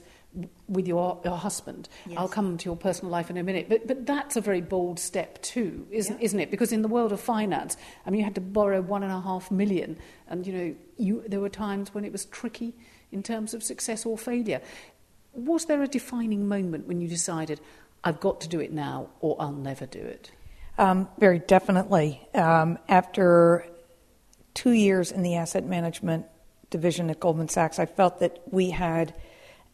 with 0.67 0.87
your, 0.87 1.19
your 1.25 1.37
husband. 1.37 1.89
Yes. 2.05 2.17
I'll 2.19 2.27
come 2.27 2.57
to 2.57 2.65
your 2.65 2.75
personal 2.75 3.11
life 3.11 3.31
in 3.31 3.37
a 3.37 3.43
minute. 3.43 3.67
But, 3.67 3.87
but 3.87 4.05
that's 4.05 4.35
a 4.35 4.41
very 4.41 4.61
bold 4.61 4.99
step 4.99 5.41
too, 5.41 5.87
isn't, 5.89 6.19
yeah. 6.19 6.25
isn't 6.25 6.39
it? 6.39 6.51
Because 6.51 6.71
in 6.71 6.83
the 6.83 6.87
world 6.87 7.11
of 7.11 7.19
finance, 7.19 7.77
I 8.05 8.11
mean, 8.11 8.19
you 8.19 8.25
had 8.25 8.35
to 8.35 8.41
borrow 8.41 8.79
one 8.79 9.01
and 9.01 9.11
a 9.11 9.19
half 9.19 9.49
million. 9.49 9.97
And, 10.27 10.45
you 10.45 10.53
know, 10.53 10.75
you, 10.97 11.23
there 11.27 11.39
were 11.39 11.49
times 11.49 11.93
when 11.93 12.05
it 12.05 12.11
was 12.11 12.25
tricky 12.25 12.75
in 13.11 13.23
terms 13.23 13.55
of 13.55 13.63
success 13.63 14.05
or 14.05 14.17
failure 14.17 14.61
Was 15.33 15.65
there 15.65 15.81
a 15.83 15.87
defining 15.87 16.47
moment 16.47 16.87
when 16.87 17.01
you 17.01 17.07
decided, 17.07 17.61
I've 18.03 18.19
got 18.19 18.41
to 18.41 18.47
do 18.47 18.59
it 18.59 18.71
now 18.71 19.09
or 19.19 19.35
I'll 19.39 19.51
never 19.51 19.85
do 19.85 19.99
it? 19.99 20.31
Um, 20.77 21.07
very 21.19 21.39
definitely. 21.39 22.21
Um, 22.33 22.77
after 22.87 23.65
two 24.53 24.71
years 24.71 25.11
in 25.11 25.23
the 25.23 25.35
asset 25.35 25.65
management 25.65 26.25
division 26.69 27.09
at 27.09 27.19
Goldman 27.19 27.49
Sachs, 27.49 27.79
I 27.79 27.85
felt 27.85 28.19
that 28.19 28.39
we 28.51 28.69
had 28.69 29.13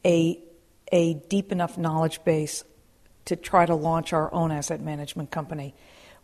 a, 0.03 0.39
a 0.91 1.15
deep 1.15 1.51
enough 1.51 1.77
knowledge 1.77 2.23
base 2.23 2.63
to 3.25 3.35
try 3.35 3.65
to 3.65 3.75
launch 3.75 4.13
our 4.13 4.33
own 4.33 4.51
asset 4.51 4.81
management 4.81 5.31
company. 5.31 5.73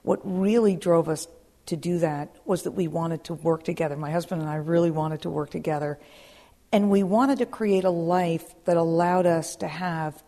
What 0.03 0.19
really 0.23 0.75
drove 0.75 1.09
us 1.09 1.27
to 1.67 1.77
do 1.77 1.99
that 1.99 2.35
was 2.45 2.63
that 2.63 2.71
we 2.71 2.87
wanted 2.87 3.23
to 3.25 3.33
work 3.33 3.63
together. 3.63 3.95
My 3.95 4.11
husband 4.11 4.41
and 4.41 4.49
I 4.49 4.55
really 4.55 4.91
wanted 4.91 5.23
to 5.23 5.29
work 5.29 5.49
together. 5.49 5.99
And 6.71 6.89
we 6.89 7.03
wanted 7.03 7.39
to 7.39 7.45
create 7.45 7.83
a 7.83 7.89
life 7.89 8.55
that 8.65 8.77
allowed 8.77 9.25
us 9.25 9.55
to 9.57 9.67
have, 9.67 10.23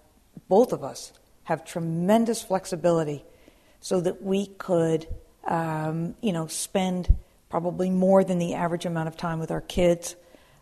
both 0.47 0.73
of 0.73 0.83
us, 0.83 1.13
have 1.43 1.65
tremendous 1.65 2.41
flexibility 2.41 3.23
so 3.81 4.01
that 4.01 4.21
we 4.21 4.47
could, 4.47 5.07
um, 5.45 6.15
you 6.21 6.33
know, 6.33 6.47
spend 6.47 7.15
probably 7.49 7.89
more 7.89 8.23
than 8.23 8.39
the 8.39 8.55
average 8.55 8.85
amount 8.85 9.07
of 9.07 9.17
time 9.17 9.39
with 9.39 9.51
our 9.51 9.61
kids. 9.61 10.15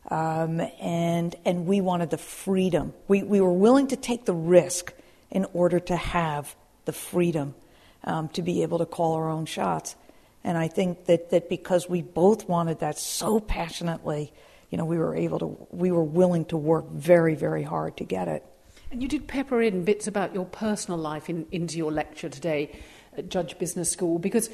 Um, 0.10 0.62
and, 0.82 1.36
and 1.46 1.66
we 1.66 1.80
wanted 1.80 2.10
the 2.10 2.18
freedom. 2.18 2.94
We, 3.08 3.24
we 3.24 3.40
were 3.40 3.54
willing 3.54 3.88
to 3.88 3.96
take 3.96 4.26
the 4.26 4.34
risk 4.34 4.94
in 5.30 5.46
order 5.54 5.80
to 5.80 5.96
have 5.96 6.56
the 6.86 6.92
freedom 6.92 7.56
um, 8.04 8.28
to 8.30 8.42
be 8.42 8.64
able 8.64 8.80
to 8.80 8.86
call 8.86 9.14
our 9.16 9.30
own 9.30 9.46
shots. 9.46 9.96
And 10.44 10.58
I 10.58 10.68
think 10.68 11.06
that, 11.06 11.30
that 11.30 11.50
because 11.50 11.88
we 11.88 12.02
both 12.02 12.50
wanted 12.50 12.80
that 12.80 12.98
so 12.98 13.40
passionately, 13.40 14.34
you 14.70 14.78
know, 14.78 14.86
we 14.86 14.98
were 14.98 15.16
able 15.16 15.40
to, 15.40 15.68
we 15.70 15.92
were 15.92 16.04
willing 16.04 16.46
to 16.46 16.58
work 16.58 16.90
very, 16.90 17.36
very 17.36 17.64
hard 17.64 17.98
to 17.98 18.04
get 18.04 18.28
it. 18.28 18.44
And 18.92 19.02
you 19.02 19.08
did 19.08 19.28
pepper 19.28 19.62
in 19.62 19.86
bits 19.86 20.08
about 20.08 20.34
your 20.34 20.46
personal 20.46 21.00
life 21.00 21.30
in, 21.30 21.46
into 21.52 21.78
your 21.78 21.92
lecture 21.92 22.28
today 22.28 22.78
at 23.16 23.30
Judge 23.30 23.58
Business 23.58 23.92
School 23.92 24.20
because 24.20 24.50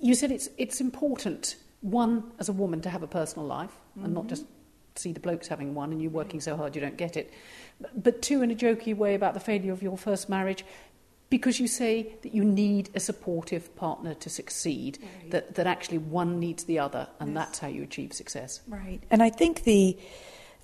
you 0.00 0.14
said 0.14 0.30
it's, 0.30 0.48
it's 0.56 0.80
important, 0.80 1.56
one, 1.80 2.30
as 2.38 2.48
a 2.48 2.52
woman, 2.52 2.80
to 2.82 2.90
have 2.90 3.02
a 3.02 3.06
personal 3.06 3.46
life 3.46 3.70
mm-hmm. 3.70 4.04
and 4.04 4.14
not 4.14 4.22
mm-hmm. 4.22 4.30
just 4.30 4.44
see 4.98 5.12
the 5.12 5.20
blokes 5.20 5.48
having 5.48 5.74
one 5.74 5.92
and 5.92 6.02
you're 6.02 6.10
working 6.10 6.40
so 6.40 6.56
hard 6.56 6.74
you 6.74 6.80
don't 6.80 6.96
get 6.96 7.16
it. 7.16 7.32
But 7.94 8.22
two, 8.22 8.42
in 8.42 8.50
a 8.50 8.54
jokey 8.54 8.96
way 8.96 9.14
about 9.14 9.34
the 9.34 9.40
failure 9.40 9.72
of 9.72 9.82
your 9.82 9.98
first 9.98 10.28
marriage, 10.28 10.64
because 11.28 11.58
you 11.58 11.66
say 11.66 12.14
that 12.22 12.34
you 12.34 12.44
need 12.44 12.90
a 12.94 13.00
supportive 13.00 13.74
partner 13.76 14.14
to 14.14 14.30
succeed, 14.30 14.98
right. 15.02 15.30
that, 15.30 15.54
that 15.56 15.66
actually 15.66 15.98
one 15.98 16.38
needs 16.38 16.64
the 16.64 16.78
other, 16.78 17.08
and 17.18 17.30
yes. 17.30 17.36
that's 17.36 17.58
how 17.58 17.68
you 17.68 17.82
achieve 17.82 18.12
success. 18.12 18.60
Right. 18.68 19.00
And 19.10 19.22
I 19.22 19.30
think 19.30 19.64
the 19.64 19.98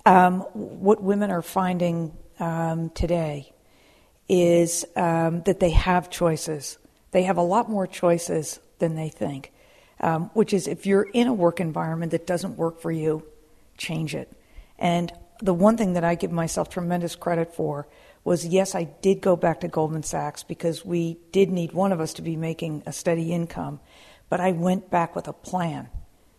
um, 0.05 0.41
what 0.53 1.03
women 1.03 1.31
are 1.31 1.41
finding 1.41 2.13
um, 2.39 2.89
today 2.91 3.53
is 4.27 4.85
um, 4.95 5.43
that 5.43 5.59
they 5.59 5.71
have 5.71 6.09
choices. 6.09 6.77
They 7.11 7.23
have 7.23 7.37
a 7.37 7.43
lot 7.43 7.69
more 7.69 7.87
choices 7.87 8.59
than 8.79 8.95
they 8.95 9.09
think, 9.09 9.51
um, 9.99 10.29
which 10.33 10.53
is 10.53 10.67
if 10.67 10.85
you're 10.85 11.03
in 11.03 11.27
a 11.27 11.33
work 11.33 11.59
environment 11.59 12.11
that 12.11 12.25
doesn't 12.25 12.57
work 12.57 12.81
for 12.81 12.91
you, 12.91 13.25
change 13.77 14.15
it. 14.15 14.31
And 14.77 15.11
the 15.41 15.53
one 15.53 15.77
thing 15.77 15.93
that 15.93 16.03
I 16.03 16.15
give 16.15 16.31
myself 16.31 16.69
tremendous 16.69 17.15
credit 17.15 17.53
for 17.53 17.87
was 18.23 18.45
yes, 18.45 18.75
I 18.75 18.83
did 18.83 19.21
go 19.21 19.35
back 19.35 19.59
to 19.61 19.67
Goldman 19.67 20.03
Sachs 20.03 20.43
because 20.43 20.85
we 20.85 21.17
did 21.31 21.49
need 21.49 21.73
one 21.73 21.91
of 21.91 21.99
us 21.99 22.13
to 22.13 22.21
be 22.21 22.35
making 22.35 22.83
a 22.85 22.93
steady 22.93 23.33
income, 23.33 23.79
but 24.29 24.39
I 24.39 24.51
went 24.51 24.89
back 24.89 25.15
with 25.15 25.27
a 25.27 25.33
plan 25.33 25.89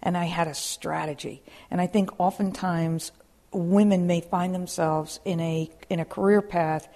and 0.03 0.17
I 0.17 0.25
had 0.25 0.49
a 0.49 0.55
strategy. 0.55 1.43
And 1.71 1.81
I 1.81 1.87
think 1.87 2.11
oftentimes 2.19 3.13
women 3.53 4.07
may 4.07 4.21
find 4.21 4.55
themselves 4.55 5.21
in 5.25 5.41
a 5.41 5.71
in 5.89 6.01
a 6.01 6.05
career 6.05 6.43
path 6.43 6.89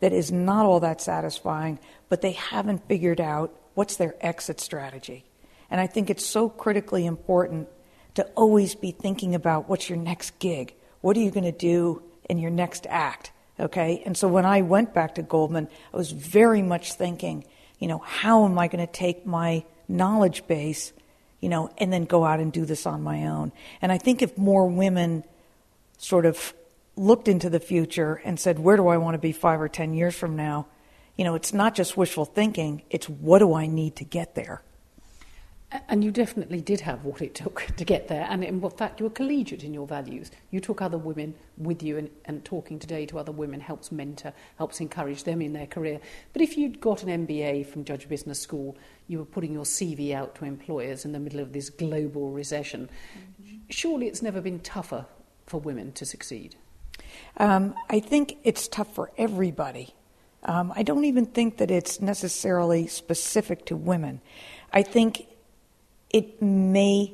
that 0.00 0.12
is 0.12 0.30
not 0.30 0.66
all 0.66 0.80
that 0.80 1.00
satisfying, 1.00 1.78
but 2.08 2.20
they 2.20 2.32
haven't 2.32 2.86
figured 2.88 3.20
out 3.20 3.54
what's 3.74 3.96
their 3.96 4.14
exit 4.20 4.60
strategy. 4.60 5.24
And 5.70 5.80
I 5.80 5.86
think 5.86 6.10
it's 6.10 6.24
so 6.24 6.48
critically 6.48 7.06
important 7.06 7.68
to 8.14 8.24
always 8.34 8.74
be 8.74 8.90
thinking 8.90 9.34
about 9.34 9.68
what's 9.68 9.88
your 9.88 9.98
next 9.98 10.38
gig? 10.38 10.74
What 11.00 11.16
are 11.16 11.20
you 11.20 11.30
going 11.30 11.44
to 11.44 11.52
do 11.52 12.02
in 12.28 12.38
your 12.38 12.50
next 12.50 12.86
act? 12.88 13.32
Okay? 13.58 14.02
And 14.06 14.16
so 14.16 14.28
when 14.28 14.46
I 14.46 14.62
went 14.62 14.94
back 14.94 15.16
to 15.16 15.22
Goldman, 15.22 15.68
I 15.92 15.96
was 15.96 16.12
very 16.12 16.62
much 16.62 16.94
thinking, 16.94 17.44
you 17.78 17.88
know, 17.88 17.98
how 17.98 18.44
am 18.44 18.58
I 18.58 18.68
going 18.68 18.84
to 18.86 18.92
take 18.92 19.26
my 19.26 19.64
knowledge 19.88 20.46
base, 20.46 20.92
you 21.40 21.48
know, 21.48 21.70
and 21.78 21.92
then 21.92 22.04
go 22.04 22.24
out 22.24 22.40
and 22.40 22.52
do 22.52 22.64
this 22.64 22.86
on 22.86 23.02
my 23.02 23.26
own? 23.26 23.52
And 23.82 23.92
I 23.92 23.98
think 23.98 24.22
if 24.22 24.38
more 24.38 24.66
women 24.66 25.24
sort 25.98 26.26
of 26.26 26.54
looked 26.96 27.28
into 27.28 27.50
the 27.50 27.60
future 27.60 28.20
and 28.24 28.38
said, 28.38 28.58
where 28.58 28.76
do 28.76 28.88
I 28.88 28.96
want 28.96 29.14
to 29.14 29.18
be 29.18 29.32
five 29.32 29.60
or 29.60 29.68
ten 29.68 29.94
years 29.94 30.14
from 30.14 30.36
now? 30.36 30.66
You 31.16 31.24
know, 31.24 31.34
it's 31.34 31.52
not 31.52 31.74
just 31.74 31.96
wishful 31.96 32.24
thinking, 32.24 32.82
it's 32.90 33.08
what 33.08 33.38
do 33.40 33.54
I 33.54 33.66
need 33.66 33.96
to 33.96 34.04
get 34.04 34.34
there? 34.34 34.62
And 35.88 36.04
you 36.04 36.10
definitely 36.10 36.60
did 36.60 36.80
have 36.80 37.04
what 37.04 37.20
it 37.20 37.34
took 37.34 37.66
to 37.76 37.84
get 37.84 38.08
there. 38.08 38.26
And 38.30 38.44
in 38.44 38.60
fact, 38.70 39.00
you 39.00 39.04
were 39.04 39.10
collegiate 39.10 39.64
in 39.64 39.74
your 39.74 39.86
values. 39.86 40.30
You 40.50 40.60
took 40.60 40.80
other 40.80 40.98
women 40.98 41.34
with 41.56 41.82
you, 41.82 41.98
and, 41.98 42.10
and 42.24 42.44
talking 42.44 42.78
today 42.78 43.06
to 43.06 43.18
other 43.18 43.32
women 43.32 43.60
helps 43.60 43.90
mentor, 43.90 44.32
helps 44.58 44.80
encourage 44.80 45.24
them 45.24 45.42
in 45.42 45.52
their 45.52 45.66
career. 45.66 46.00
But 46.32 46.42
if 46.42 46.56
you'd 46.56 46.80
got 46.80 47.02
an 47.02 47.26
MBA 47.26 47.66
from 47.66 47.84
Judge 47.84 48.08
Business 48.08 48.40
School, 48.40 48.76
you 49.08 49.18
were 49.18 49.24
putting 49.24 49.52
your 49.52 49.64
CV 49.64 50.12
out 50.12 50.34
to 50.36 50.44
employers 50.44 51.04
in 51.04 51.12
the 51.12 51.20
middle 51.20 51.40
of 51.40 51.52
this 51.52 51.70
global 51.70 52.30
recession. 52.30 52.88
Mm-hmm. 53.42 53.56
Surely 53.68 54.06
it's 54.06 54.22
never 54.22 54.40
been 54.40 54.60
tougher 54.60 55.06
for 55.46 55.60
women 55.60 55.92
to 55.92 56.06
succeed. 56.06 56.56
Um, 57.36 57.74
I 57.90 58.00
think 58.00 58.38
it's 58.44 58.68
tough 58.68 58.94
for 58.94 59.10
everybody. 59.18 59.94
Um, 60.44 60.72
I 60.76 60.82
don't 60.82 61.04
even 61.04 61.26
think 61.26 61.58
that 61.58 61.70
it's 61.70 62.00
necessarily 62.00 62.86
specific 62.86 63.66
to 63.66 63.76
women. 63.76 64.20
I 64.72 64.82
think 64.82 65.26
it 66.14 66.40
may 66.40 67.12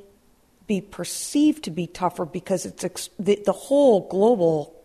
be 0.66 0.82
perceived 0.82 1.64
to 1.64 1.70
be 1.70 1.86
tougher 1.86 2.26
because 2.26 2.66
it's 2.66 2.84
ex- 2.84 3.08
the, 3.18 3.42
the 3.46 3.52
whole 3.52 4.06
global 4.08 4.76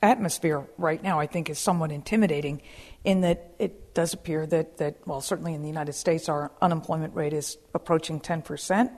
atmosphere 0.00 0.64
right 0.78 1.02
now, 1.02 1.18
I 1.18 1.26
think, 1.26 1.50
is 1.50 1.58
somewhat 1.58 1.90
intimidating 1.90 2.62
in 3.02 3.22
that 3.22 3.50
it 3.58 3.92
does 3.92 4.12
appear 4.14 4.46
that, 4.46 4.78
that, 4.78 5.04
well, 5.06 5.20
certainly 5.20 5.54
in 5.54 5.62
the 5.62 5.68
United 5.68 5.94
States, 5.94 6.28
our 6.28 6.52
unemployment 6.62 7.16
rate 7.16 7.32
is 7.32 7.58
approaching 7.74 8.20
10%. 8.20 8.92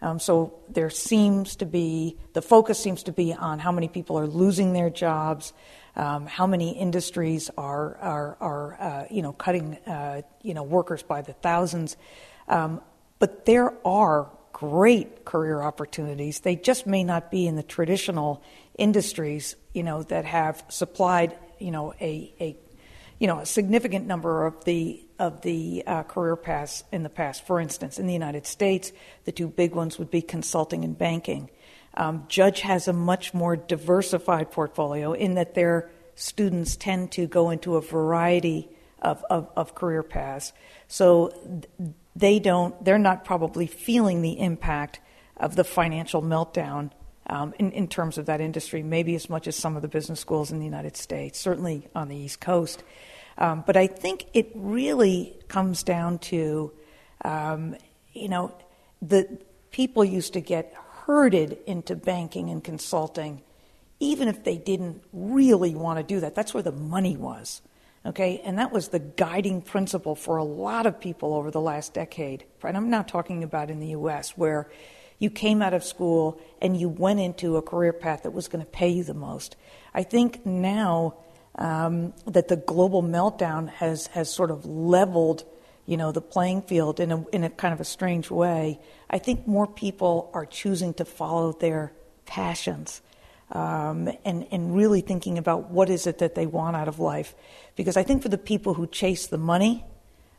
Um, 0.00 0.18
so 0.18 0.54
there 0.70 0.88
seems 0.88 1.56
to 1.56 1.66
be, 1.66 2.16
the 2.32 2.42
focus 2.42 2.78
seems 2.78 3.02
to 3.02 3.12
be 3.12 3.34
on 3.34 3.58
how 3.58 3.70
many 3.70 3.86
people 3.86 4.18
are 4.18 4.26
losing 4.26 4.72
their 4.72 4.88
jobs, 4.88 5.52
um, 5.94 6.26
how 6.26 6.46
many 6.46 6.70
industries 6.70 7.50
are, 7.58 7.96
are, 7.98 8.36
are 8.40 8.80
uh, 8.80 9.04
you 9.10 9.20
know, 9.20 9.32
cutting, 9.32 9.74
uh, 9.86 10.22
you 10.40 10.54
know, 10.54 10.62
workers 10.62 11.02
by 11.02 11.20
the 11.20 11.34
thousands. 11.34 11.98
Um, 12.48 12.80
but 13.22 13.44
there 13.44 13.72
are 13.84 14.28
great 14.52 15.24
career 15.24 15.62
opportunities. 15.62 16.40
They 16.40 16.56
just 16.56 16.88
may 16.88 17.04
not 17.04 17.30
be 17.30 17.46
in 17.46 17.54
the 17.54 17.62
traditional 17.62 18.42
industries, 18.76 19.54
you 19.72 19.84
know, 19.84 20.02
that 20.02 20.24
have 20.24 20.64
supplied, 20.68 21.38
you 21.60 21.70
know, 21.70 21.94
a, 22.00 22.34
a 22.40 22.56
you 23.20 23.28
know, 23.28 23.38
a 23.38 23.46
significant 23.46 24.08
number 24.08 24.44
of 24.44 24.64
the 24.64 25.06
of 25.20 25.42
the 25.42 25.84
uh, 25.86 26.02
career 26.02 26.34
paths 26.34 26.82
in 26.90 27.04
the 27.04 27.08
past. 27.08 27.46
For 27.46 27.60
instance, 27.60 28.00
in 28.00 28.08
the 28.08 28.12
United 28.12 28.44
States, 28.44 28.90
the 29.24 29.30
two 29.30 29.46
big 29.46 29.72
ones 29.72 30.00
would 30.00 30.10
be 30.10 30.20
consulting 30.20 30.82
and 30.82 30.98
banking. 30.98 31.48
Um, 31.94 32.24
Judge 32.26 32.62
has 32.62 32.88
a 32.88 32.92
much 32.92 33.32
more 33.32 33.54
diversified 33.54 34.50
portfolio 34.50 35.12
in 35.12 35.34
that 35.34 35.54
their 35.54 35.92
students 36.16 36.74
tend 36.74 37.12
to 37.12 37.28
go 37.28 37.50
into 37.50 37.76
a 37.76 37.80
variety 37.80 38.68
of, 38.98 39.24
of, 39.30 39.48
of 39.56 39.76
career 39.76 40.02
paths. 40.02 40.52
So 40.88 41.30
they 42.14 42.38
don't, 42.38 42.84
they're 42.84 42.98
not 42.98 43.24
probably 43.24 43.66
feeling 43.66 44.22
the 44.22 44.38
impact 44.38 45.00
of 45.36 45.56
the 45.56 45.64
financial 45.64 46.22
meltdown 46.22 46.90
um, 47.26 47.54
in, 47.58 47.72
in 47.72 47.88
terms 47.88 48.18
of 48.18 48.26
that 48.26 48.40
industry, 48.40 48.82
maybe 48.82 49.14
as 49.14 49.30
much 49.30 49.46
as 49.46 49.56
some 49.56 49.76
of 49.76 49.82
the 49.82 49.88
business 49.88 50.20
schools 50.20 50.50
in 50.50 50.58
the 50.58 50.64
United 50.64 50.96
States, 50.96 51.38
certainly 51.38 51.88
on 51.94 52.08
the 52.08 52.16
East 52.16 52.40
Coast. 52.40 52.82
Um, 53.38 53.64
but 53.66 53.76
I 53.76 53.86
think 53.86 54.26
it 54.34 54.50
really 54.54 55.36
comes 55.48 55.82
down 55.82 56.18
to, 56.18 56.72
um, 57.24 57.76
you 58.12 58.28
know, 58.28 58.54
the 59.00 59.38
people 59.70 60.04
used 60.04 60.34
to 60.34 60.40
get 60.40 60.74
herded 61.06 61.58
into 61.66 61.96
banking 61.96 62.50
and 62.50 62.62
consulting, 62.62 63.42
even 64.00 64.28
if 64.28 64.44
they 64.44 64.58
didn't 64.58 65.02
really 65.12 65.74
want 65.74 65.98
to 65.98 66.02
do 66.02 66.20
that. 66.20 66.34
That's 66.34 66.52
where 66.52 66.62
the 66.62 66.72
money 66.72 67.16
was. 67.16 67.62
Okay, 68.04 68.40
and 68.44 68.58
that 68.58 68.72
was 68.72 68.88
the 68.88 68.98
guiding 68.98 69.62
principle 69.62 70.16
for 70.16 70.36
a 70.36 70.44
lot 70.44 70.86
of 70.86 71.00
people 71.00 71.34
over 71.34 71.50
the 71.50 71.60
last 71.60 71.94
decade. 71.94 72.44
And 72.62 72.76
I'm 72.76 72.90
not 72.90 73.06
talking 73.06 73.44
about 73.44 73.70
in 73.70 73.78
the 73.78 73.88
US, 73.88 74.30
where 74.30 74.68
you 75.18 75.30
came 75.30 75.62
out 75.62 75.72
of 75.72 75.84
school 75.84 76.40
and 76.60 76.76
you 76.76 76.88
went 76.88 77.20
into 77.20 77.56
a 77.56 77.62
career 77.62 77.92
path 77.92 78.24
that 78.24 78.32
was 78.32 78.48
going 78.48 78.64
to 78.64 78.70
pay 78.70 78.88
you 78.88 79.04
the 79.04 79.14
most. 79.14 79.54
I 79.94 80.02
think 80.02 80.44
now 80.44 81.14
um, 81.54 82.12
that 82.26 82.48
the 82.48 82.56
global 82.56 83.04
meltdown 83.04 83.68
has, 83.68 84.08
has 84.08 84.28
sort 84.28 84.50
of 84.50 84.66
leveled 84.66 85.44
you 85.86 85.96
know, 85.96 86.12
the 86.12 86.20
playing 86.20 86.62
field 86.62 87.00
in 87.00 87.10
a, 87.10 87.28
in 87.30 87.44
a 87.44 87.50
kind 87.50 87.74
of 87.74 87.80
a 87.80 87.84
strange 87.84 88.30
way, 88.30 88.80
I 89.10 89.18
think 89.18 89.46
more 89.46 89.66
people 89.66 90.30
are 90.32 90.46
choosing 90.46 90.94
to 90.94 91.04
follow 91.04 91.52
their 91.52 91.92
passions. 92.24 93.02
Um, 93.52 94.08
and, 94.24 94.46
and 94.50 94.74
really 94.74 95.02
thinking 95.02 95.38
about 95.38 95.70
what 95.70 95.90
is 95.90 96.06
it 96.06 96.18
that 96.18 96.34
they 96.34 96.46
want 96.46 96.74
out 96.74 96.88
of 96.88 96.98
life. 96.98 97.34
Because 97.76 97.96
I 97.96 98.02
think 98.02 98.22
for 98.22 98.28
the 98.28 98.38
people 98.38 98.74
who 98.74 98.86
chase 98.86 99.26
the 99.26 99.38
money, 99.38 99.84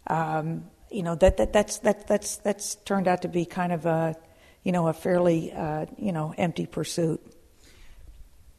um, 0.08 0.66
you 0.92 1.04
know, 1.04 1.16
that, 1.16 1.38
that, 1.38 1.54
that's, 1.54 1.78
that, 1.80 2.08
that's, 2.08 2.38
that's 2.38 2.76
turned 2.76 3.08
out 3.08 3.22
to 3.22 3.28
be 3.28 3.46
kind 3.46 3.72
of 3.72 3.86
a, 3.86 4.16
you 4.64 4.72
know, 4.72 4.88
a 4.88 4.94
fairly, 4.94 5.52
uh, 5.52 5.86
you 5.98 6.12
know, 6.12 6.34
empty 6.38 6.66
pursuit. 6.66 7.22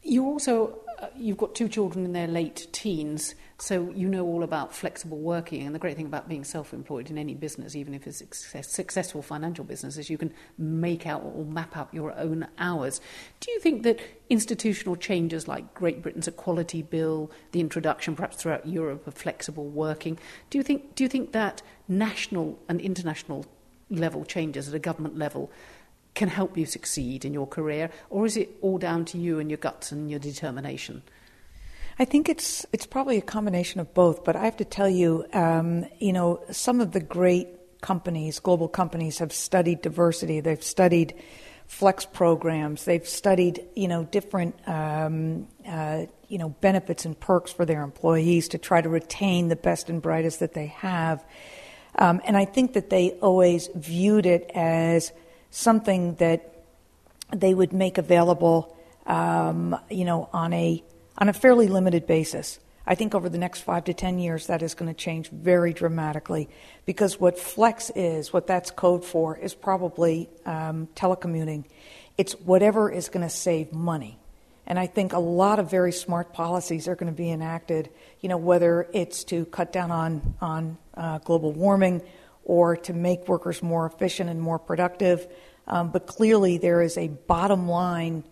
You 0.03 0.25
also, 0.25 0.79
uh, 1.01 1.09
you've 1.17 1.39
got 1.39 1.55
two 1.55 1.69
children 1.69 2.05
in 2.05 2.13
their 2.13 2.27
late 2.27 2.69
teens, 2.73 3.35
so 3.65 3.91
you 3.97 4.09
know 4.09 4.27
all 4.27 4.43
about 4.43 4.75
flexible 4.75 5.17
working. 5.17 5.63
And 5.63 5.75
the 5.75 5.79
great 5.79 5.97
thing 5.97 6.05
about 6.05 6.29
being 6.29 6.45
self-employed 6.45 7.09
in 7.09 7.17
any 7.17 7.35
business, 7.35 7.75
even 7.75 7.95
if 7.95 8.07
it's 8.07 8.21
a 8.21 8.25
success, 8.27 8.69
successful 8.69 9.23
financial 9.23 9.65
business, 9.65 9.97
is 9.97 10.11
you 10.11 10.19
can 10.19 10.35
make 10.59 11.07
out 11.07 11.23
or 11.25 11.47
map 11.47 11.75
out 11.75 11.89
your 11.91 12.13
own 12.19 12.47
hours. 12.59 13.01
Do 13.41 13.51
you 13.53 13.61
think 13.61 13.83
that 13.85 14.01
institutional 14.29 14.97
changes 14.97 15.49
like 15.49 15.73
Great 15.73 16.03
Britain's 16.03 16.29
Equality 16.29 16.83
Bill, 16.83 17.31
the 17.53 17.61
introduction 17.61 18.15
perhaps 18.15 18.37
throughout 18.37 18.67
Europe 18.67 19.07
of 19.07 19.15
flexible 19.15 19.67
working, 19.67 20.19
do 20.51 20.59
you 20.59 20.63
think, 20.63 20.95
do 20.95 21.03
you 21.03 21.09
think 21.09 21.33
that 21.33 21.63
national 21.89 22.59
and 22.69 22.83
international 22.83 23.47
level 23.89 24.27
changes 24.27 24.69
at 24.69 24.75
a 24.75 24.79
government 24.79 25.17
level 25.17 25.51
can 26.15 26.29
help 26.29 26.59
you 26.59 26.67
succeed 26.67 27.25
in 27.25 27.33
your 27.33 27.47
career, 27.47 27.89
or 28.11 28.27
is 28.27 28.37
it 28.37 28.51
all 28.61 28.77
down 28.77 29.07
to 29.07 29.17
you 29.17 29.39
and 29.39 29.51
your 29.51 29.57
guts 29.57 29.91
and 29.91 30.11
your 30.11 30.21
determination? 30.21 31.03
I 31.99 32.05
think 32.05 32.29
it's 32.29 32.67
it's 32.73 32.87
probably 32.87 33.19
a 33.19 33.23
combination 33.23 33.81
of 33.81 33.95
both. 33.95 34.25
But 34.25 34.37
I 34.37 34.45
have 34.45 34.57
to 34.59 34.65
tell 34.65 34.89
you, 34.89 35.25
um, 35.33 35.87
you 35.99 36.13
know, 36.13 36.43
some 36.51 36.81
of 36.81 36.93
the 36.93 37.01
great 37.01 37.49
companies, 37.81 38.41
global 38.41 38.69
companies, 38.69 39.19
have 39.19 39.33
studied 39.33 39.83
diversity. 39.83 40.41
They've 40.41 40.63
studied 40.63 41.15
flex 41.67 42.05
programs. 42.05 42.85
They've 42.85 43.07
studied, 43.07 43.65
you 43.75 43.89
know, 43.89 44.05
different, 44.05 44.57
um, 44.69 45.47
uh, 45.67 46.07
you 46.29 46.39
know, 46.39 46.51
benefits 46.51 47.05
and 47.05 47.19
perks 47.19 47.53
for 47.53 47.65
their 47.65 47.83
employees 47.83 48.49
to 48.49 48.59
try 48.59 48.81
to 48.81 48.89
retain 48.89 49.49
the 49.49 49.57
best 49.57 49.89
and 49.89 50.03
brightest 50.03 50.41
that 50.41 50.55
they 50.55 50.67
have. 50.67 51.25
Um, 51.97 52.21
and 52.25 52.37
I 52.37 52.45
think 52.45 52.73
that 52.75 52.91
they 52.91 53.13
always 53.23 53.69
viewed 53.75 54.27
it 54.27 54.51
as 54.55 55.13
something 55.51 56.17
that 56.17 56.65
they 57.35 57.55
would 57.55 57.73
make 57.73 57.99
available, 57.99 58.77
um, 59.07 59.79
you 59.91 60.05
know, 60.05 60.29
on 60.33 60.53
a 60.53 60.83
on 61.19 61.29
a 61.29 61.33
fairly 61.33 61.69
limited 61.69 62.07
basis. 62.07 62.59
I 62.87 62.95
think 62.95 63.15
over 63.15 63.29
the 63.31 63.39
next 63.39 63.63
five 63.63 63.85
to 63.85 63.95
ten 63.95 64.19
years, 64.19 64.49
that 64.49 64.63
is 64.63 64.75
going 64.75 64.93
to 64.93 64.99
change 64.99 65.31
very 65.31 65.73
dramatically 65.73 66.51
because 66.85 67.19
what 67.19 67.39
flex 67.39 67.91
is, 67.95 68.33
what 68.33 68.47
that's 68.47 68.71
code 68.71 69.05
for, 69.05 69.39
is 69.39 69.55
probably 69.55 70.29
um, 70.45 70.89
telecommuting. 70.95 71.65
It's 72.19 72.35
whatever 72.35 72.91
is 72.91 73.09
going 73.09 73.27
to 73.27 73.35
save 73.35 73.73
money. 73.73 74.19
And 74.67 74.79
I 74.79 74.87
think 74.87 75.13
a 75.13 75.19
lot 75.19 75.59
of 75.59 75.71
very 75.71 75.93
smart 75.93 76.33
policies 76.33 76.89
are 76.89 76.95
going 76.95 77.13
to 77.13 77.17
be 77.17 77.31
enacted, 77.31 77.91
you 78.21 78.29
know, 78.29 78.39
whether 78.39 78.89
it's 78.93 79.25
to 79.25 79.45
cut 79.47 79.73
down 79.73 79.91
on, 79.91 80.35
on 80.41 80.79
uh, 80.95 81.19
global 81.19 81.53
warming 81.53 82.03
or 82.45 82.77
to 82.77 82.93
make 82.93 83.29
workers 83.29 83.63
more 83.63 83.87
efficient 83.87 84.31
and 84.31 84.41
more 84.41 84.59
productive. 84.59 85.27
Um, 85.67 85.91
but 85.91 86.07
clearly, 86.07 86.59
there 86.59 86.83
is 86.83 86.97
a 86.97 87.09
bottom 87.09 87.69
line, 87.69 88.25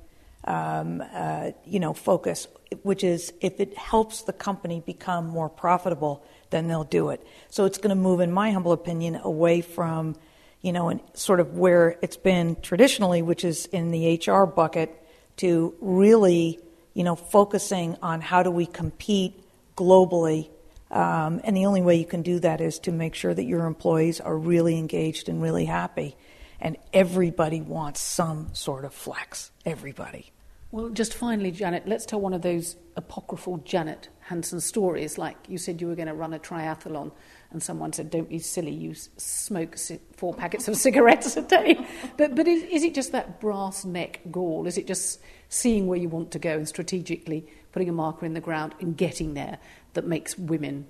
um, 0.44 1.02
uh, 1.12 1.50
you 1.64 1.80
know, 1.80 1.92
focus, 1.92 2.48
which 2.82 3.04
is 3.04 3.32
if 3.40 3.60
it 3.60 3.76
helps 3.76 4.22
the 4.22 4.32
company 4.32 4.82
become 4.84 5.26
more 5.26 5.48
profitable, 5.48 6.24
then 6.50 6.68
they'll 6.68 6.84
do 6.84 7.10
it. 7.10 7.24
So 7.48 7.64
it's 7.64 7.78
going 7.78 7.90
to 7.90 8.00
move, 8.00 8.20
in 8.20 8.32
my 8.32 8.50
humble 8.50 8.72
opinion, 8.72 9.20
away 9.22 9.60
from, 9.60 10.16
you 10.60 10.72
know, 10.72 11.00
sort 11.14 11.40
of 11.40 11.56
where 11.56 11.98
it's 12.02 12.16
been 12.16 12.56
traditionally, 12.60 13.22
which 13.22 13.44
is 13.44 13.66
in 13.66 13.90
the 13.90 14.20
HR 14.26 14.44
bucket, 14.44 14.90
to 15.38 15.74
really, 15.80 16.58
you 16.94 17.04
know, 17.04 17.16
focusing 17.16 17.96
on 18.02 18.20
how 18.20 18.42
do 18.42 18.50
we 18.50 18.66
compete 18.66 19.42
globally 19.76 20.48
um, 20.92 21.40
and 21.42 21.56
the 21.56 21.64
only 21.64 21.80
way 21.80 21.96
you 21.96 22.04
can 22.04 22.20
do 22.20 22.38
that 22.40 22.60
is 22.60 22.78
to 22.80 22.92
make 22.92 23.14
sure 23.14 23.32
that 23.32 23.44
your 23.44 23.64
employees 23.64 24.20
are 24.20 24.36
really 24.36 24.76
engaged 24.76 25.28
and 25.28 25.42
really 25.42 25.64
happy. 25.64 26.16
And 26.60 26.76
everybody 26.92 27.62
wants 27.62 28.00
some 28.00 28.50
sort 28.52 28.84
of 28.84 28.92
flex. 28.92 29.50
Everybody. 29.64 30.31
Well, 30.72 30.88
just 30.88 31.12
finally, 31.12 31.50
Janet, 31.50 31.86
let's 31.86 32.06
tell 32.06 32.18
one 32.18 32.32
of 32.32 32.40
those 32.40 32.76
apocryphal 32.96 33.58
Janet 33.58 34.08
Hanson 34.20 34.58
stories. 34.58 35.18
Like 35.18 35.36
you 35.46 35.58
said, 35.58 35.82
you 35.82 35.86
were 35.86 35.94
going 35.94 36.08
to 36.08 36.14
run 36.14 36.32
a 36.32 36.38
triathlon, 36.38 37.12
and 37.50 37.62
someone 37.62 37.92
said, 37.92 38.08
"Don't 38.08 38.30
be 38.30 38.38
silly. 38.38 38.72
You 38.72 38.94
smoke 38.94 39.76
four 40.16 40.32
packets 40.32 40.68
of 40.68 40.76
cigarettes 40.86 41.36
a 41.36 41.42
day." 41.42 41.78
But 42.16 42.34
but 42.34 42.48
is, 42.48 42.62
is 42.62 42.84
it 42.84 42.94
just 42.94 43.12
that 43.12 43.38
brass 43.38 43.84
neck 43.84 44.20
goal? 44.30 44.66
Is 44.66 44.78
it 44.78 44.86
just 44.86 45.20
seeing 45.50 45.86
where 45.88 45.98
you 45.98 46.08
want 46.08 46.30
to 46.30 46.38
go 46.38 46.56
and 46.56 46.66
strategically 46.66 47.46
putting 47.72 47.90
a 47.90 47.92
marker 47.92 48.24
in 48.24 48.32
the 48.32 48.40
ground 48.40 48.74
and 48.80 48.96
getting 48.96 49.34
there 49.34 49.58
that 49.92 50.06
makes 50.06 50.38
women 50.38 50.86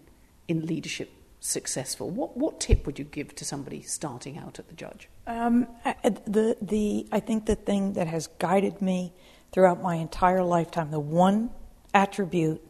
in 0.46 0.64
leadership 0.64 1.10
successful? 1.40 2.08
What, 2.08 2.36
what 2.36 2.60
tip 2.60 2.86
would 2.86 3.00
you 3.00 3.04
give 3.04 3.34
to 3.34 3.44
somebody 3.44 3.82
starting 3.82 4.38
out 4.38 4.60
at 4.60 4.68
the 4.68 4.74
judge? 4.74 5.08
Um, 5.26 5.66
the, 5.84 6.56
the, 6.62 7.06
I 7.10 7.18
think 7.18 7.46
the 7.46 7.56
thing 7.56 7.94
that 7.94 8.06
has 8.06 8.28
guided 8.38 8.80
me 8.80 9.12
throughout 9.52 9.82
my 9.82 9.96
entire 9.96 10.42
lifetime, 10.42 10.90
the 10.90 11.00
one 11.00 11.50
attribute 11.94 12.60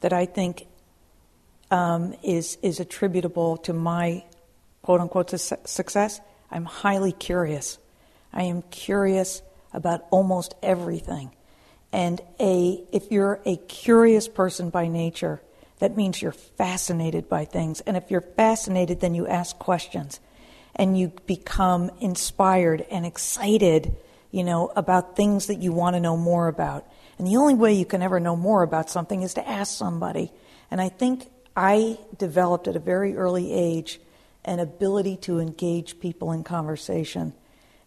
that 0.00 0.12
I 0.12 0.26
think 0.26 0.66
um, 1.70 2.14
is, 2.22 2.58
is 2.62 2.80
attributable 2.80 3.56
to 3.58 3.72
my 3.72 4.24
quote 4.82 5.00
unquote 5.00 5.30
su- 5.30 5.56
success, 5.64 6.20
I'm 6.50 6.64
highly 6.64 7.10
curious. 7.10 7.78
I 8.32 8.44
am 8.44 8.62
curious 8.62 9.42
about 9.72 10.06
almost 10.10 10.54
everything. 10.62 11.32
And 11.92 12.20
a, 12.38 12.84
if 12.92 13.10
you're 13.10 13.40
a 13.44 13.56
curious 13.56 14.28
person 14.28 14.70
by 14.70 14.86
nature, 14.86 15.42
that 15.80 15.96
means 15.96 16.22
you're 16.22 16.32
fascinated 16.32 17.28
by 17.28 17.44
things. 17.44 17.80
And 17.80 17.96
if 17.96 18.10
you're 18.10 18.20
fascinated, 18.20 19.00
then 19.00 19.14
you 19.14 19.26
ask 19.26 19.58
questions 19.58 20.20
and 20.76 20.98
you 20.98 21.12
become 21.26 21.90
inspired 22.00 22.86
and 22.90 23.04
excited, 23.04 23.96
you 24.36 24.44
know, 24.44 24.70
about 24.76 25.16
things 25.16 25.46
that 25.46 25.62
you 25.62 25.72
want 25.72 25.96
to 25.96 26.00
know 26.00 26.14
more 26.14 26.46
about. 26.46 26.86
And 27.16 27.26
the 27.26 27.38
only 27.38 27.54
way 27.54 27.72
you 27.72 27.86
can 27.86 28.02
ever 28.02 28.20
know 28.20 28.36
more 28.36 28.62
about 28.62 28.90
something 28.90 29.22
is 29.22 29.32
to 29.34 29.48
ask 29.48 29.74
somebody. 29.74 30.30
And 30.70 30.78
I 30.78 30.90
think 30.90 31.30
I 31.56 31.98
developed 32.18 32.68
at 32.68 32.76
a 32.76 32.78
very 32.78 33.16
early 33.16 33.50
age 33.50 33.98
an 34.44 34.60
ability 34.60 35.16
to 35.22 35.40
engage 35.40 36.00
people 36.00 36.32
in 36.32 36.44
conversation. 36.44 37.32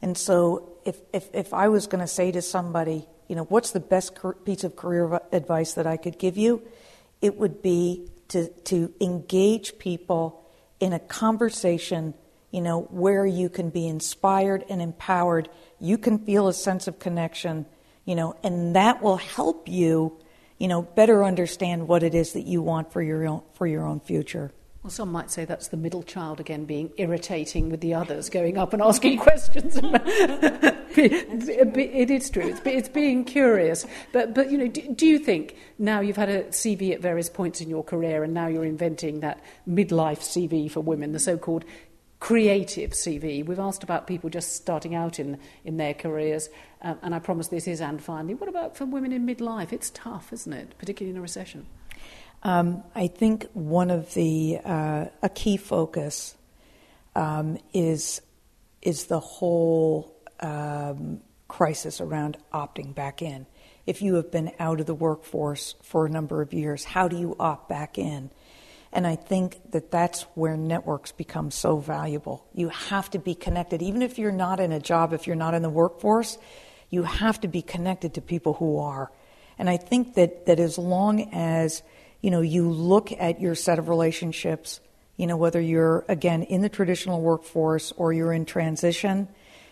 And 0.02 0.18
so 0.18 0.72
if, 0.86 0.98
if, 1.14 1.30
if 1.36 1.54
I 1.54 1.68
was 1.68 1.86
going 1.86 2.02
to 2.02 2.08
say 2.08 2.32
to 2.32 2.42
somebody, 2.42 3.06
you 3.28 3.36
know, 3.36 3.44
what's 3.44 3.70
the 3.70 3.80
best 3.80 4.18
piece 4.44 4.64
of 4.64 4.76
career 4.76 5.22
advice 5.32 5.74
that 5.74 5.86
I 5.86 5.98
could 5.98 6.18
give 6.18 6.36
you? 6.36 6.64
It 7.22 7.38
would 7.38 7.62
be 7.62 8.10
to, 8.30 8.48
to 8.64 8.92
engage 9.00 9.78
people 9.78 10.44
in 10.80 10.94
a 10.94 11.00
conversation, 11.00 12.16
you 12.52 12.62
know, 12.62 12.82
where 12.82 13.26
you 13.26 13.50
can 13.50 13.70
be 13.70 13.88
inspired 13.88 14.66
and 14.70 14.82
empowered. 14.82 15.50
You 15.80 15.98
can 15.98 16.20
feel 16.20 16.48
a 16.48 16.54
sense 16.54 16.88
of 16.88 17.00
connection, 17.00 17.66
you 18.06 18.16
know, 18.16 18.36
and 18.44 18.76
that 18.76 19.02
will 19.02 19.18
help 19.18 19.68
you, 19.68 20.18
you 20.58 20.68
know, 20.68 20.82
better 20.82 21.24
understand 21.24 21.88
what 21.88 22.04
it 22.04 22.16
is 22.16 22.34
that 22.34 22.46
you 22.48 22.62
want 22.62 22.92
for 22.92 23.02
your 23.02 23.28
own, 23.28 23.44
for 23.54 23.68
your 23.68 23.86
own 23.86 24.00
future. 24.00 24.52
Well, 24.82 24.92
some 24.92 25.12
might 25.12 25.30
say 25.30 25.44
that's 25.44 25.68
the 25.68 25.78
middle 25.78 26.04
child 26.04 26.40
again 26.40 26.64
being 26.64 26.92
irritating 26.96 27.70
with 27.70 27.82
the 27.82 27.94
others, 27.96 28.30
going 28.30 28.58
up 28.58 28.72
and 28.72 28.82
asking 28.82 29.18
questions. 29.20 29.78
it 30.96 32.10
is 32.10 32.30
true. 32.30 32.48
It's, 32.48 32.62
it's, 32.66 32.88
being 32.88 33.26
curious. 33.26 33.86
But, 34.14 34.34
but 34.34 34.50
you 34.50 34.58
know, 34.58 34.68
do, 34.68 34.94
do, 34.94 35.06
you 35.06 35.20
think 35.20 35.58
now 35.78 36.00
you've 36.00 36.16
had 36.16 36.30
a 36.30 36.44
CV 36.46 36.94
at 36.94 37.02
various 37.02 37.30
points 37.30 37.60
in 37.60 37.70
your 37.70 37.84
career 37.84 38.24
and 38.24 38.34
now 38.34 38.48
you're 38.48 38.64
inventing 38.64 39.20
that 39.20 39.44
midlife 39.68 40.20
CV 40.20 40.72
for 40.72 40.80
women, 40.80 41.12
the 41.12 41.20
so-called 41.20 41.66
creative 42.20 42.92
CV? 42.92 43.46
We've 43.46 43.60
asked 43.60 43.84
about 43.84 44.08
people 44.08 44.30
just 44.30 44.56
starting 44.56 44.96
out 44.96 45.20
in, 45.20 45.38
in 45.64 45.78
their 45.78 45.94
careers. 45.94 46.50
Uh, 46.82 46.96
and 47.02 47.16
I 47.16 47.20
promise 47.20 47.48
this 47.48 47.68
is 47.68 47.82
and 47.82 48.02
finally. 48.02 48.34
What 48.34 48.50
about 48.50 48.78
for 48.78 48.86
women 48.86 49.12
in 49.12 49.26
midlife? 49.26 49.74
It's 49.74 49.90
tough, 49.92 50.32
isn't 50.34 50.54
it? 50.54 50.78
Particularly 50.78 51.12
in 51.12 51.18
a 51.18 51.22
recession. 51.22 51.66
Um, 52.44 52.84
I 52.96 53.08
think 53.08 53.48
one 53.54 53.92
of 53.92 54.14
the 54.14 54.60
uh, 54.64 55.06
a 55.22 55.30
key 55.30 55.58
focus 55.58 56.36
um, 57.16 57.58
is 57.74 58.22
is 58.82 59.06
the 59.06 59.20
whole 59.20 60.16
um, 60.40 61.20
crisis 61.50 62.00
around 62.00 62.38
opting 62.54 62.96
back 62.96 63.22
in. 63.22 63.46
If 63.86 64.02
you 64.02 64.16
have 64.16 64.32
been 64.32 64.52
out 64.60 64.80
of 64.80 64.86
the 64.86 64.94
workforce 64.94 65.76
for 65.82 66.06
a 66.06 66.10
number 66.10 66.42
of 66.42 66.54
years, 66.54 66.86
how 66.86 67.08
do 67.08 67.18
you 67.18 67.36
opt 67.40 67.68
back 67.68 67.98
in? 67.98 68.30
And 68.92 69.06
I 69.06 69.16
think 69.16 69.72
that 69.72 69.92
that's 69.92 70.24
where 70.34 70.58
networks 70.58 71.12
become 71.12 71.52
so 71.52 71.78
valuable. 71.78 72.46
You 72.54 72.70
have 72.70 73.10
to 73.12 73.20
be 73.20 73.36
connected, 73.36 73.82
even 73.82 74.02
if 74.02 74.18
you're 74.18 74.32
not 74.32 74.60
in 74.60 74.72
a 74.72 74.80
job, 74.80 75.14
if 75.14 75.28
you're 75.28 75.36
not 75.36 75.54
in 75.54 75.62
the 75.62 75.70
workforce, 75.70 76.38
you 76.90 77.04
have 77.04 77.40
to 77.42 77.48
be 77.48 77.62
connected 77.62 78.16
to 78.16 78.22
people 78.22 78.54
who 78.54 78.80
are. 78.80 79.12
And 79.60 79.70
I 79.70 79.78
think 79.78 80.16
that, 80.16 80.48
that 80.48 80.60
as 80.60 80.78
long 80.78 81.34
as 81.34 81.84
you 82.22 82.32
know, 82.32 82.42
you 82.42 82.70
look 82.70 83.12
at 83.12 83.40
your 83.40 83.56
set 83.56 83.80
of 83.80 83.88
relationships, 83.88 84.82
you 85.16 85.28
know, 85.28 85.38
whether 85.38 85.62
you're, 85.62 86.04
again, 86.10 86.44
in 86.44 86.62
the 86.62 86.70
traditional 86.70 87.22
workforce 87.22 87.94
or 87.94 88.12
you're 88.12 88.34
in 88.34 88.46
transition, 88.46 89.28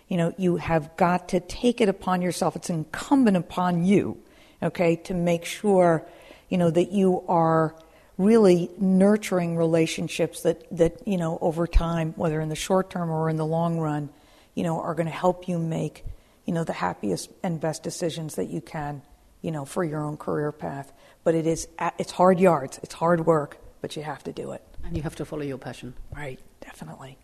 you 0.07 0.15
know, 0.15 0.33
you 0.37 0.55
have 0.57 0.95
got 0.95 1.29
to 1.29 1.39
take 1.39 1.81
it 1.81 1.89
upon 1.89 2.21
yourself. 2.21 2.55
It's 2.55 2.69
incumbent 2.69 3.35
upon 3.35 3.83
you 3.83 4.17
okay, 4.61 4.95
to 4.95 5.13
make 5.13 5.45
sure, 5.45 6.05
you 6.49 6.57
know, 6.57 6.69
that 6.69 6.91
you 6.91 7.23
are 7.27 7.75
really 8.17 8.69
nurturing 8.79 9.57
relationships 9.57 10.41
that, 10.41 10.65
that, 10.75 11.07
you 11.07 11.17
know, 11.17 11.37
over 11.41 11.67
time, 11.67 12.13
whether 12.15 12.41
in 12.41 12.49
the 12.49 12.55
short 12.55 12.89
term 12.89 13.09
or 13.09 13.29
in 13.29 13.37
the 13.37 13.45
long 13.45 13.79
run, 13.79 14.09
you 14.55 14.63
know, 14.63 14.81
are 14.81 14.95
going 14.95 15.07
to 15.07 15.13
help 15.13 15.47
you 15.47 15.59
make, 15.59 16.03
you 16.45 16.53
know, 16.53 16.63
the 16.63 16.73
happiest 16.73 17.29
and 17.43 17.61
best 17.61 17.83
decisions 17.83 18.35
that 18.35 18.45
you 18.45 18.59
can, 18.61 19.01
you 19.41 19.51
know, 19.51 19.65
for 19.65 19.83
your 19.83 20.03
own 20.03 20.17
career 20.17 20.51
path. 20.51 20.91
But 21.23 21.35
it 21.35 21.45
is, 21.45 21.67
it's 21.99 22.11
hard 22.11 22.39
yards, 22.39 22.79
it's 22.81 22.93
hard 22.93 23.25
work, 23.25 23.57
but 23.81 23.95
you 23.95 24.01
have 24.03 24.23
to 24.23 24.33
do 24.33 24.51
it. 24.53 24.63
And 24.83 24.95
you 24.95 25.03
have 25.03 25.15
to 25.17 25.25
follow 25.25 25.43
your 25.43 25.57
passion. 25.57 25.93
Right, 26.15 26.39
definitely. 26.61 27.17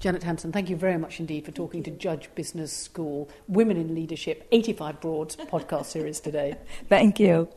Janet 0.00 0.22
Hanson, 0.22 0.50
thank 0.50 0.70
you 0.70 0.76
very 0.76 0.96
much 0.96 1.20
indeed 1.20 1.44
for 1.44 1.52
talking 1.52 1.82
to 1.82 1.90
Judge 1.90 2.30
Business 2.34 2.72
School 2.72 3.28
Women 3.48 3.76
in 3.76 3.94
Leadership 3.94 4.48
85 4.50 5.00
Broads 5.00 5.36
podcast 5.52 5.84
series 5.86 6.20
today. 6.20 6.56
thank 6.88 7.20
you. 7.20 7.50